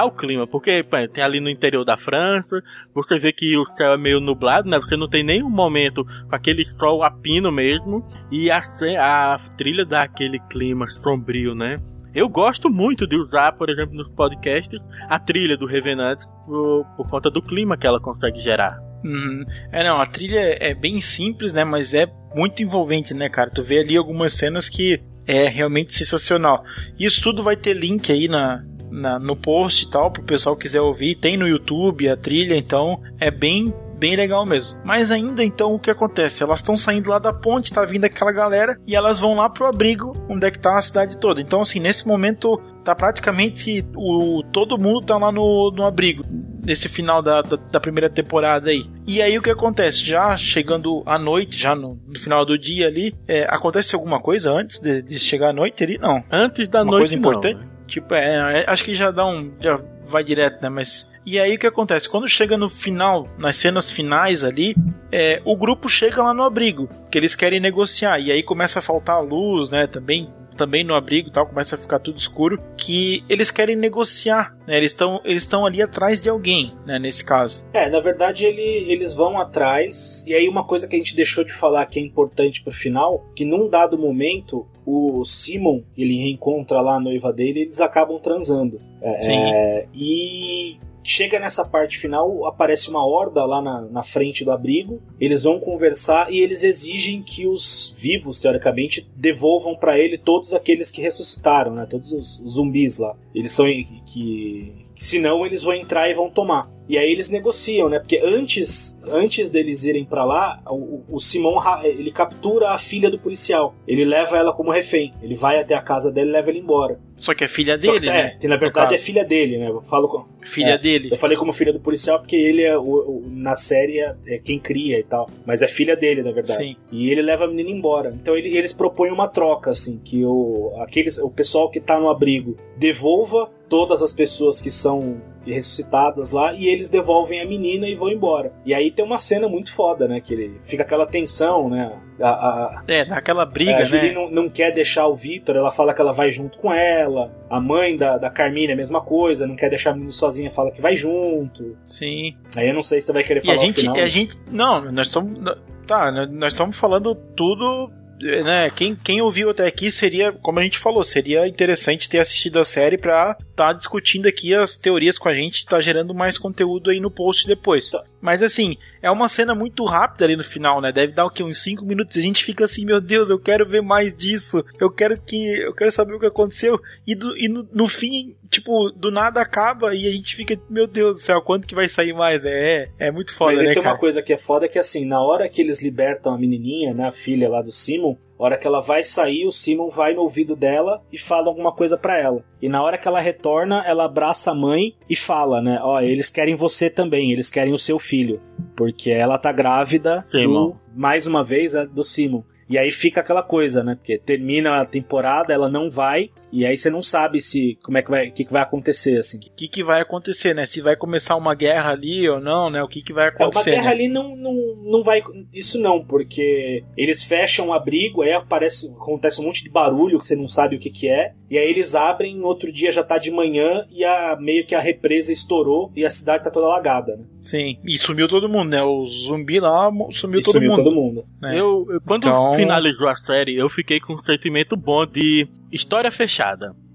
[0.02, 0.84] o clima, porque
[1.14, 2.62] tem ali no interior da França,
[2.94, 4.78] você vê que o céu é meio nublado, né?
[4.78, 8.62] Você não tem nenhum momento com aquele sol a pino mesmo, e a,
[9.00, 11.80] a trilha dá aquele clima sombrio, né?
[12.16, 17.10] Eu gosto muito de usar, por exemplo, nos podcasts, a trilha do Revenant por, por
[17.10, 18.80] conta do clima que ela consegue gerar.
[19.04, 19.44] Uhum.
[19.72, 21.64] É, não, a trilha é bem simples, né?
[21.64, 23.50] Mas é muito envolvente, né, cara?
[23.50, 26.64] Tu vê ali algumas cenas que é realmente sensacional.
[27.00, 28.64] Isso tudo vai ter link aí na,
[28.94, 31.16] na, no post e tal, pro pessoal quiser ouvir.
[31.16, 34.82] Tem no YouTube a trilha, então é bem bem legal mesmo.
[34.84, 36.44] Mas ainda então o que acontece?
[36.44, 39.66] Elas estão saindo lá da ponte, tá vindo aquela galera e elas vão lá pro
[39.66, 41.40] abrigo, onde é que tá a cidade toda.
[41.40, 46.26] Então assim, nesse momento tá praticamente o todo mundo tá lá no, no abrigo
[46.66, 48.86] nesse final da, da, da, primeira temporada aí.
[49.06, 50.06] E aí o que acontece?
[50.06, 54.52] Já chegando à noite, já no, no final do dia ali, é, acontece alguma coisa
[54.52, 55.98] antes de, de, chegar à noite ali?
[55.98, 56.24] Não.
[56.32, 57.66] Antes da Uma noite, coisa importante?
[57.66, 57.73] Não.
[57.88, 59.52] Tipo, é, é, acho que já dá um.
[59.60, 60.70] Já vai direto, né?
[60.70, 61.12] Mas.
[61.26, 62.10] E aí o que acontece?
[62.10, 64.76] Quando chega no final, nas cenas finais ali,
[65.10, 68.20] é, o grupo chega lá no abrigo, que eles querem negociar.
[68.20, 69.88] E aí começa a faltar luz, né?
[69.88, 74.78] Também também no abrigo tal, começa a ficar tudo escuro, que eles querem negociar, né?
[74.78, 76.98] Eles estão eles ali atrás de alguém, né?
[76.98, 77.68] Nesse caso.
[77.74, 81.44] É, na verdade ele, eles vão atrás, e aí uma coisa que a gente deixou
[81.44, 86.82] de falar que é importante pro final, que num dado momento o Simon, ele reencontra
[86.82, 88.82] lá a noiva dele e eles acabam transando.
[89.02, 89.38] É, Sim.
[89.38, 95.02] É, e chega nessa parte final, aparece uma horda lá na, na frente do abrigo.
[95.20, 100.92] Eles vão conversar e eles exigem que os vivos, teoricamente, devolvam para ele todos aqueles
[100.92, 101.86] que ressuscitaram, né?
[101.90, 103.16] Todos os zumbis lá.
[103.36, 103.66] Eles são
[104.06, 106.72] que senão eles vão entrar e vão tomar.
[106.88, 108.00] E aí eles negociam, né?
[108.00, 113.20] Porque antes, antes deles irem para lá, o, o Simon ele captura a filha do
[113.20, 113.76] policial.
[113.88, 115.14] Ele leva ela como refém.
[115.22, 117.00] Ele vai até a casa dela e leva ela embora.
[117.16, 118.22] Só que é filha dele, que, né?
[118.22, 119.70] É, que na verdade é filha dele, né?
[119.70, 121.10] Eu falo com, filha é, dele.
[121.12, 124.38] Eu falei como filha do policial porque ele é o, o, na série é, é,
[124.40, 126.62] quem cria e tal, mas é filha dele, na verdade.
[126.62, 126.76] Sim.
[126.92, 128.14] E ele leva a menina embora.
[128.14, 132.10] Então ele, eles propõem uma troca assim, que o aqueles o pessoal que tá no
[132.10, 135.22] abrigo devolva todas as pessoas que são
[135.52, 138.54] ressuscitadas lá e eles devolvem a menina e vão embora.
[138.66, 140.22] E aí tem uma cena muito foda, né?
[140.22, 141.92] Que ele fica aquela tensão, né?
[142.22, 143.86] A, a, é, aquela briga, a né?
[143.86, 147.34] Julie não, não quer deixar o Victor, ela fala que ela vai junto com ela.
[147.50, 150.50] A mãe da, da Carmine é a mesma coisa, não quer deixar a menina sozinha,
[150.50, 151.76] fala que vai junto.
[151.84, 152.36] Sim.
[152.56, 153.96] Aí eu não sei se você vai querer falar e a gente, final.
[153.96, 155.40] A gente, não, nós estamos,
[155.88, 157.92] tá, nós estamos falando tudo
[158.24, 162.60] né, quem, quem ouviu até aqui seria, como a gente falou, seria interessante ter assistido
[162.60, 166.90] a série pra tá discutindo aqui as teorias com a gente, tá gerando mais conteúdo
[166.90, 167.92] aí no post depois.
[168.24, 170.94] Mas assim, é uma cena muito rápida ali no final, né?
[170.94, 171.44] Deve dar o quê?
[171.44, 172.16] Uns 5 minutos.
[172.16, 174.64] A gente fica assim, meu Deus, eu quero ver mais disso.
[174.80, 175.60] Eu quero que.
[175.60, 176.80] Eu quero saber o que aconteceu.
[177.06, 180.88] E, do, e no, no fim, tipo, do nada acaba e a gente fica, meu
[180.88, 182.42] Deus do céu, quanto que vai sair mais?
[182.42, 182.52] Né?
[182.52, 183.74] É, é muito foda, Mas né?
[183.74, 183.94] Tem cara?
[183.94, 187.10] uma coisa que é foda que assim, na hora que eles libertam a menininha, né?
[187.10, 190.22] A filha lá do Simon, a hora que ela vai sair, o Simon vai no
[190.22, 192.44] ouvido dela e fala alguma coisa para ela.
[192.62, 195.80] E na hora que ela retorna, ela abraça a mãe e fala, né?
[195.82, 198.42] Ó, eles querem você também, eles querem o seu filho.
[198.76, 202.44] Porque ela tá grávida do, mais uma vez, é, do Simon.
[202.68, 203.96] E aí fica aquela coisa, né?
[203.96, 208.02] Porque termina a temporada, ela não vai, e aí você não sabe se como é
[208.02, 209.38] que vai, o que, que vai acontecer assim.
[209.38, 210.66] O que, que vai acontecer, né?
[210.66, 212.84] Se vai começar uma guerra ali ou não, né?
[212.84, 213.72] O que, que vai acontecer?
[213.72, 214.04] É, uma guerra né?
[214.04, 215.22] ali não, não, não vai.
[215.54, 220.26] Isso não, porque eles fecham o abrigo, aí aparece, acontece um monte de barulho que
[220.26, 221.34] você não sabe o que, que é.
[221.50, 224.80] E aí eles abrem, outro dia já tá de manhã e a, meio que a
[224.80, 227.26] represa estourou e a cidade tá toda alagada, né?
[227.42, 228.82] Sim, e sumiu todo mundo, né?
[228.84, 230.84] O zumbi lá sumiu, E todo, sumiu mundo.
[230.84, 231.26] todo mundo.
[231.42, 231.52] né?
[231.60, 236.10] Eu, eu- quando Então- finalizou a série, eu fiquei com um sentimento bom de história
[236.12, 236.43] fechada,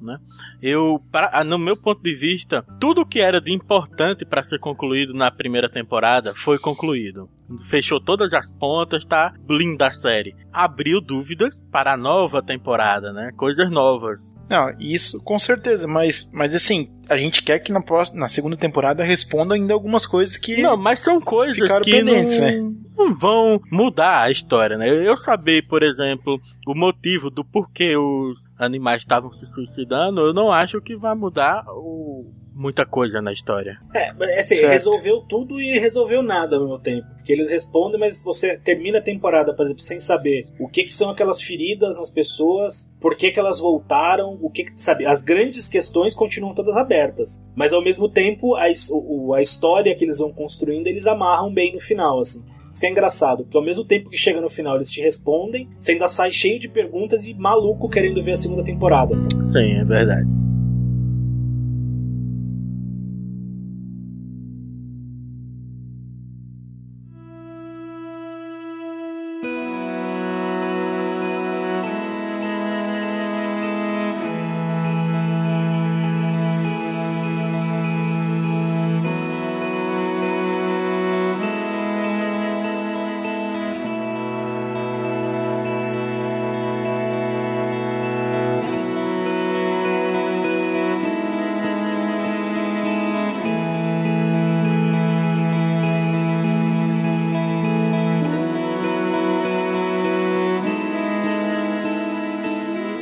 [0.01, 0.18] né?
[0.62, 4.59] Eu, para, ah, no meu ponto de vista, tudo que era de importante para ser
[4.59, 7.28] concluído na primeira temporada foi concluído.
[7.68, 10.34] Fechou todas as pontas, tá linda a série.
[10.53, 13.32] Abriu dúvidas para a nova temporada, né?
[13.36, 14.36] Coisas novas.
[14.49, 18.57] Não, isso com certeza, mas, mas assim, a gente quer que na, próxima, na segunda
[18.57, 20.62] temporada responda ainda algumas coisas que.
[20.62, 22.72] Não, mas são coisas Ficaram que pendentes, não, né?
[22.99, 24.88] Não vão mudar a história, né?
[24.88, 30.51] Eu saber, por exemplo, o motivo do porquê os animais estavam se suicidando, eu não
[30.53, 33.78] acho que vai mudar o- muita coisa na história.
[33.94, 34.72] É, mas, assim, Certo.
[34.72, 37.07] resolveu tudo e resolveu nada ao mesmo tempo.
[37.16, 40.92] Porque eles respondem, mas você termina a temporada, por exemplo, sem saber o que, que
[40.92, 45.22] são aquelas feridas nas pessoas, por que, que elas voltaram, o que, que sabe, as
[45.22, 47.40] grandes questões continuam todas abertas.
[47.55, 51.80] Mas ao mesmo tempo, a, a história que eles vão construindo, eles amarram bem no
[51.80, 52.42] final, assim.
[52.79, 55.68] Isso que é engraçado, porque ao mesmo tempo que chega no final eles te respondem,
[55.81, 59.16] você ainda sai cheio de perguntas e maluco querendo ver a segunda temporada.
[59.16, 59.29] Assim.
[59.43, 60.29] Sim, é verdade.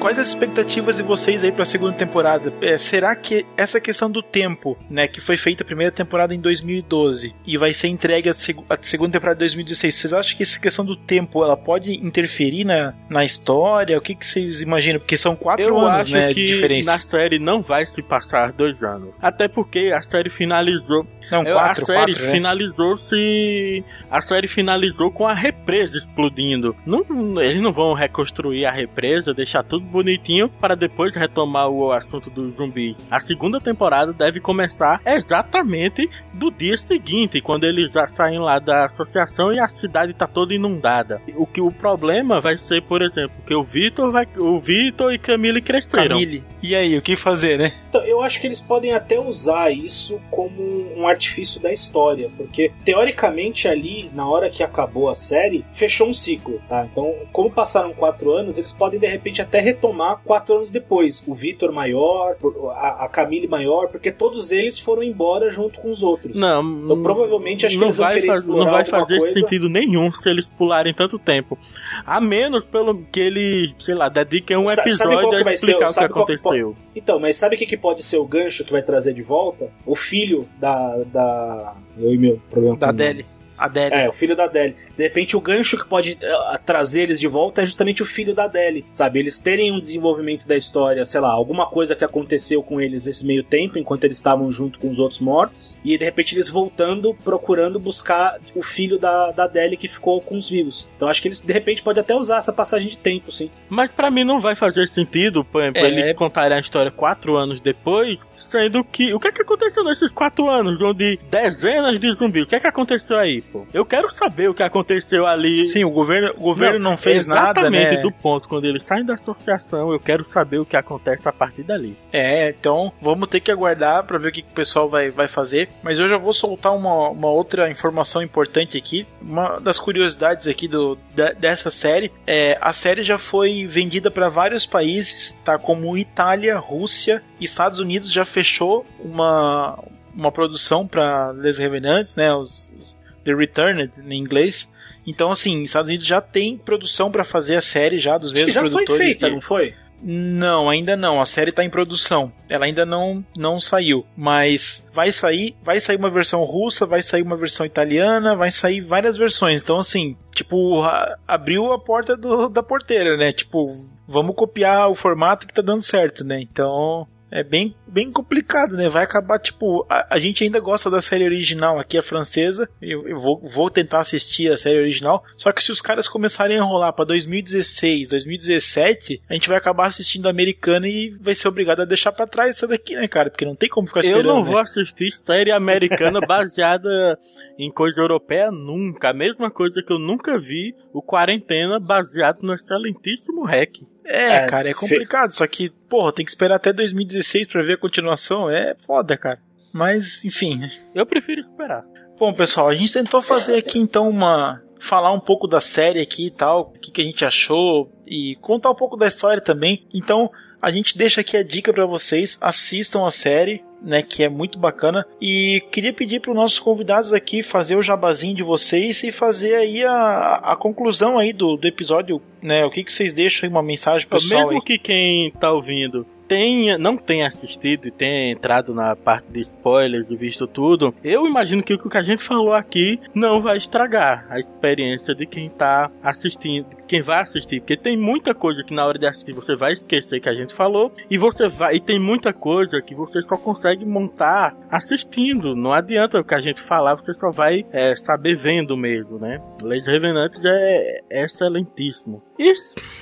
[0.06, 2.52] Quais as expectativas de vocês aí pra segunda temporada?
[2.60, 6.40] É, será que essa questão do tempo, né, que foi feita a primeira temporada em
[6.40, 10.44] 2012 e vai ser entregue a, seg a segunda temporada em 2016, vocês acham que
[10.44, 13.98] essa questão do tempo ela pode interferir na, na história?
[13.98, 15.00] O que, que vocês imaginam?
[15.00, 16.92] Porque são quatro Eu anos, acho né, de que diferença.
[16.92, 19.16] na série não vai se passar dois anos.
[19.20, 21.04] Até porque a série finalizou.
[21.30, 22.30] Não, Eu- quatro, a série quatro, né?
[22.32, 23.84] finalizou se.
[24.10, 26.74] A série finalizou com a represa explodindo.
[26.86, 27.04] Não,
[27.42, 32.54] eles não vão reconstruir a represa, deixar tudo bonitinho para depois retomar o assunto dos
[32.54, 33.06] zumbis.
[33.10, 38.86] A segunda temporada deve começar exatamente do dia seguinte, quando eles já saem lá da
[38.86, 41.20] associação e a cidade tá toda inundada.
[41.36, 45.18] O que o problema vai ser, por exemplo, que o Vitor vai, o Vitor e
[45.18, 46.08] Camille cresceram.
[46.16, 46.44] Camille.
[46.62, 47.72] E aí, o que fazer, né?
[47.88, 50.62] Então, eu acho que eles podem até usar isso como
[50.96, 56.14] um artifício da história, porque teoricamente ali, na hora que acabou a série, fechou um
[56.14, 56.86] ciclo, tá?
[56.90, 61.24] Então, como passaram quatro anos, eles podem de repente até retomar quatro anos depois.
[61.26, 62.36] O Vitor maior,
[62.76, 66.38] a, Camille maior, porque todos eles foram embora junto com os outros.
[66.38, 69.40] Não, Então, provavelmente acho que não eles vão vai, querer faz- não vai fazer coisa.
[69.40, 71.58] sentido nenhum se eles pularem tanto tempo.
[72.04, 75.44] A menos pelo que ele, sei lá, dediquem um Sa- sabe episódio qual que a
[75.44, 76.76] vai ser- explicar o que sabe qual que aconteceu.
[76.96, 79.70] Então, mas sabe o que, que pode ser o gancho que vai trazer de volta?
[79.84, 80.96] O filho da.
[81.04, 81.76] da...
[81.98, 83.18] Eu e meu problema Da Adele.
[83.18, 83.45] nomes.
[83.58, 83.96] Adélia.
[83.96, 84.76] É, o filho da Adele.
[84.96, 88.34] De repente, o gancho que pode eh, trazer eles de volta é justamente o filho
[88.34, 89.18] da Adele, sabe?
[89.18, 93.24] Eles terem um desenvolvimento da história, sei lá, alguma coisa que aconteceu com eles nesse
[93.26, 97.14] meio tempo, enquanto eles estavam junto com os outros mortos, e de repente eles voltando,
[97.22, 100.88] procurando buscar o filho da, da Adele que ficou com os vivos.
[100.96, 103.50] Então, acho que eles, de repente, podem até usar essa passagem de tempo, sim.
[103.68, 105.86] Mas pra mim não vai fazer sentido, por exemplo, É.
[105.88, 109.12] eles contarem a história quatro anos depois, sendo que.
[109.12, 110.80] O que é que aconteceu nesses quatro anos?
[110.80, 112.44] Onde dezenas de zumbis.
[112.44, 113.44] O que é que aconteceu aí?
[113.52, 113.66] Pô.
[113.72, 115.66] Eu quero saber o que aconteceu ali.
[115.66, 117.78] Sim, o governo, o governo não, não fez nada, né?
[117.78, 121.32] Exatamente do ponto quando eles saem da associação, eu quero saber o que acontece a
[121.32, 121.96] partir dali.
[122.12, 125.68] É, então vamos ter que aguardar para ver o que o pessoal vai, vai fazer.
[125.82, 129.06] Mas eu já vou soltar uma, uma outra informação importante aqui.
[129.20, 134.28] Uma das curiosidades aqui do, da, dessa série é a série já foi vendida para
[134.28, 135.58] vários países, tá?
[135.58, 139.78] Como Itália, Rússia, Estados Unidos já fechou uma,
[140.14, 142.34] uma produção para Les Revenants, né?
[142.34, 142.95] Os, os
[143.26, 144.68] The Returned em inglês.
[145.04, 148.60] Então, assim, Estados Unidos já tem produção para fazer a série já dos mesmos já
[148.60, 148.88] produtores.
[148.88, 149.74] Já foi feita, não foi?
[150.02, 151.20] Não, ainda não.
[151.20, 152.32] A série tá em produção.
[152.48, 154.06] Ela ainda não, não saiu.
[154.16, 158.80] Mas vai sair, vai sair uma versão russa, vai sair uma versão italiana, vai sair
[158.80, 159.60] várias versões.
[159.60, 160.82] Então, assim, tipo,
[161.26, 163.32] abriu a porta do, da porteira, né?
[163.32, 166.40] Tipo, vamos copiar o formato que tá dando certo, né?
[166.40, 167.06] Então,
[167.36, 168.88] é bem, bem complicado, né?
[168.88, 172.66] Vai acabar, tipo, a, a, gente ainda gosta da série original, aqui é francesa.
[172.80, 175.22] Eu, eu vou, vou tentar assistir a série original.
[175.36, 179.86] Só que se os caras começarem a enrolar pra 2016, 2017, a gente vai acabar
[179.86, 183.28] assistindo a americana e vai ser obrigado a deixar pra trás essa daqui, né, cara?
[183.28, 184.26] Porque não tem como ficar esperando.
[184.26, 184.50] Eu não né?
[184.50, 187.18] vou assistir série americana baseada
[187.58, 189.10] em coisa europeia nunca.
[189.10, 193.84] A mesma coisa que eu nunca vi, o Quarentena baseado no excelentíssimo REC.
[194.06, 195.32] É, é, cara, é complicado.
[195.32, 198.48] Só que, porra, tem que esperar até 2016 para ver a continuação.
[198.48, 199.38] É foda, cara.
[199.72, 200.60] Mas, enfim.
[200.94, 201.84] Eu prefiro esperar.
[202.18, 204.62] Bom, pessoal, a gente tentou fazer aqui então uma.
[204.78, 208.36] Falar um pouco da série aqui e tal, o que, que a gente achou e
[208.42, 209.86] contar um pouco da história também.
[209.92, 210.30] Então,
[210.60, 214.58] a gente deixa aqui a dica para vocês, assistam a série, né, que é muito
[214.58, 215.06] bacana.
[215.20, 219.54] E queria pedir para os nossos convidados aqui fazer o jabazinho de vocês e fazer
[219.54, 222.64] aí a, a conclusão aí do, do episódio, né?
[222.64, 224.64] O que, que vocês deixam aí, uma mensagem pessoal Mesmo aí.
[224.64, 230.10] que quem tá ouvindo tenha, não tenha assistido e tenha entrado na parte de spoilers
[230.10, 234.26] e visto tudo, eu imagino que o que a gente falou aqui não vai estragar
[234.28, 238.84] a experiência de quem tá assistindo, quem vai assistir, porque tem muita coisa que na
[238.84, 241.98] hora de assistir você vai esquecer que a gente falou e você vai e tem
[241.98, 245.54] muita coisa que você só consegue montar assistindo.
[245.54, 249.40] Não adianta o que a gente falar, você só vai é, saber vendo mesmo, né?
[249.62, 252.22] Leis Revenantes é, é excelentíssimo.
[252.38, 252.52] E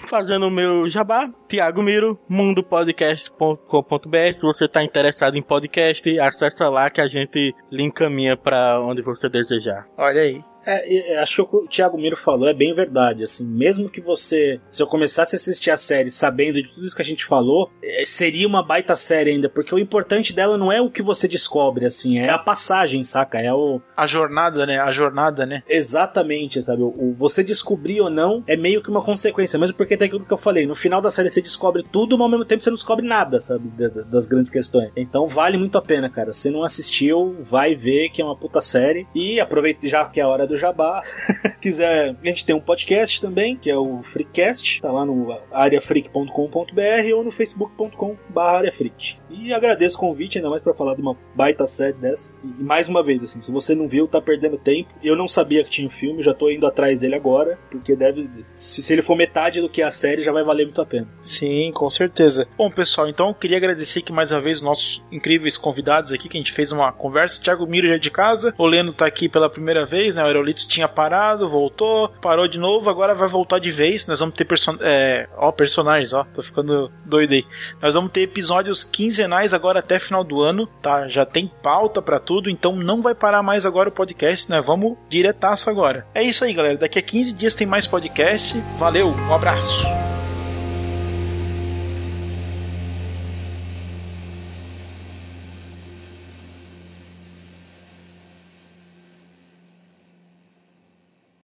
[0.07, 4.33] fazendo o meu jabá, Tiago Miro, mundopodcast.com.br.
[4.33, 9.03] Se você está interessado em podcast, acessa lá que a gente lhe encaminha para onde
[9.03, 9.89] você desejar.
[9.97, 10.54] Olha aí.
[10.67, 13.23] É, acho que o que o Thiago Miro falou é bem verdade.
[13.23, 16.97] Assim, mesmo que você, se eu começasse a assistir a série sabendo de tudo isso
[16.97, 20.73] que a gente falou, é, seria uma baita série ainda, porque o importante dela não
[20.73, 23.41] é o que você descobre, assim, é a passagem, saca?
[23.41, 24.79] É o a jornada, né?
[24.79, 25.63] A jornada, né?
[25.69, 26.83] Exatamente, sabe?
[26.83, 30.25] O, o você descobrir ou não é meio que uma consequência, mesmo porque tem aquilo
[30.25, 30.67] que eu falei.
[30.67, 33.41] No final da série você descobre tudo, mas ao mesmo tempo você não descobre nada,
[33.41, 33.71] sabe?
[34.11, 34.91] Das grandes questões.
[34.97, 36.33] Então vale muito a pena, cara.
[36.33, 40.25] Se não assistiu, vai ver que é uma puta série e aproveita já que é
[40.25, 41.03] a hora do do Jabá.
[41.61, 47.15] quiser, a gente tem um podcast também, que é o Freecast, tá lá no areafreak.com.br
[47.15, 49.17] ou no facebook.com.br areafreak.
[49.31, 52.33] E agradeço o convite, ainda mais para falar de uma baita série dessa.
[52.45, 54.95] E mais uma vez, assim, se você não viu, tá perdendo tempo.
[55.03, 58.31] Eu não sabia que tinha um filme, já tô indo atrás dele agora, porque deve.
[58.53, 61.09] Se, se ele for metade do que a série, já vai valer muito a pena.
[61.21, 62.47] Sim, com certeza.
[62.57, 66.29] Bom, pessoal, então eu queria agradecer aqui mais uma vez os nossos incríveis convidados aqui,
[66.29, 67.43] que a gente fez uma conversa.
[67.43, 70.23] Thiago Miro já é de casa, o Leno tá aqui pela primeira vez, né?
[70.23, 74.07] O Aerolitos tinha parado, voltou, parou de novo, agora vai voltar de vez.
[74.07, 77.45] Nós vamos ter person é, ó, personagens, ó, tô ficando doido aí.
[77.81, 81.09] Nós vamos ter episódios quinzenais agora até final do ano, tá?
[81.09, 84.61] Já tem pauta para tudo, então não vai parar mais agora o podcast, né?
[84.61, 86.07] Vamos diretaço agora.
[86.15, 86.77] É isso aí, galera.
[86.77, 88.63] Daqui a 15 dias tem mais podcast.
[88.79, 89.85] Valeu, um abraço.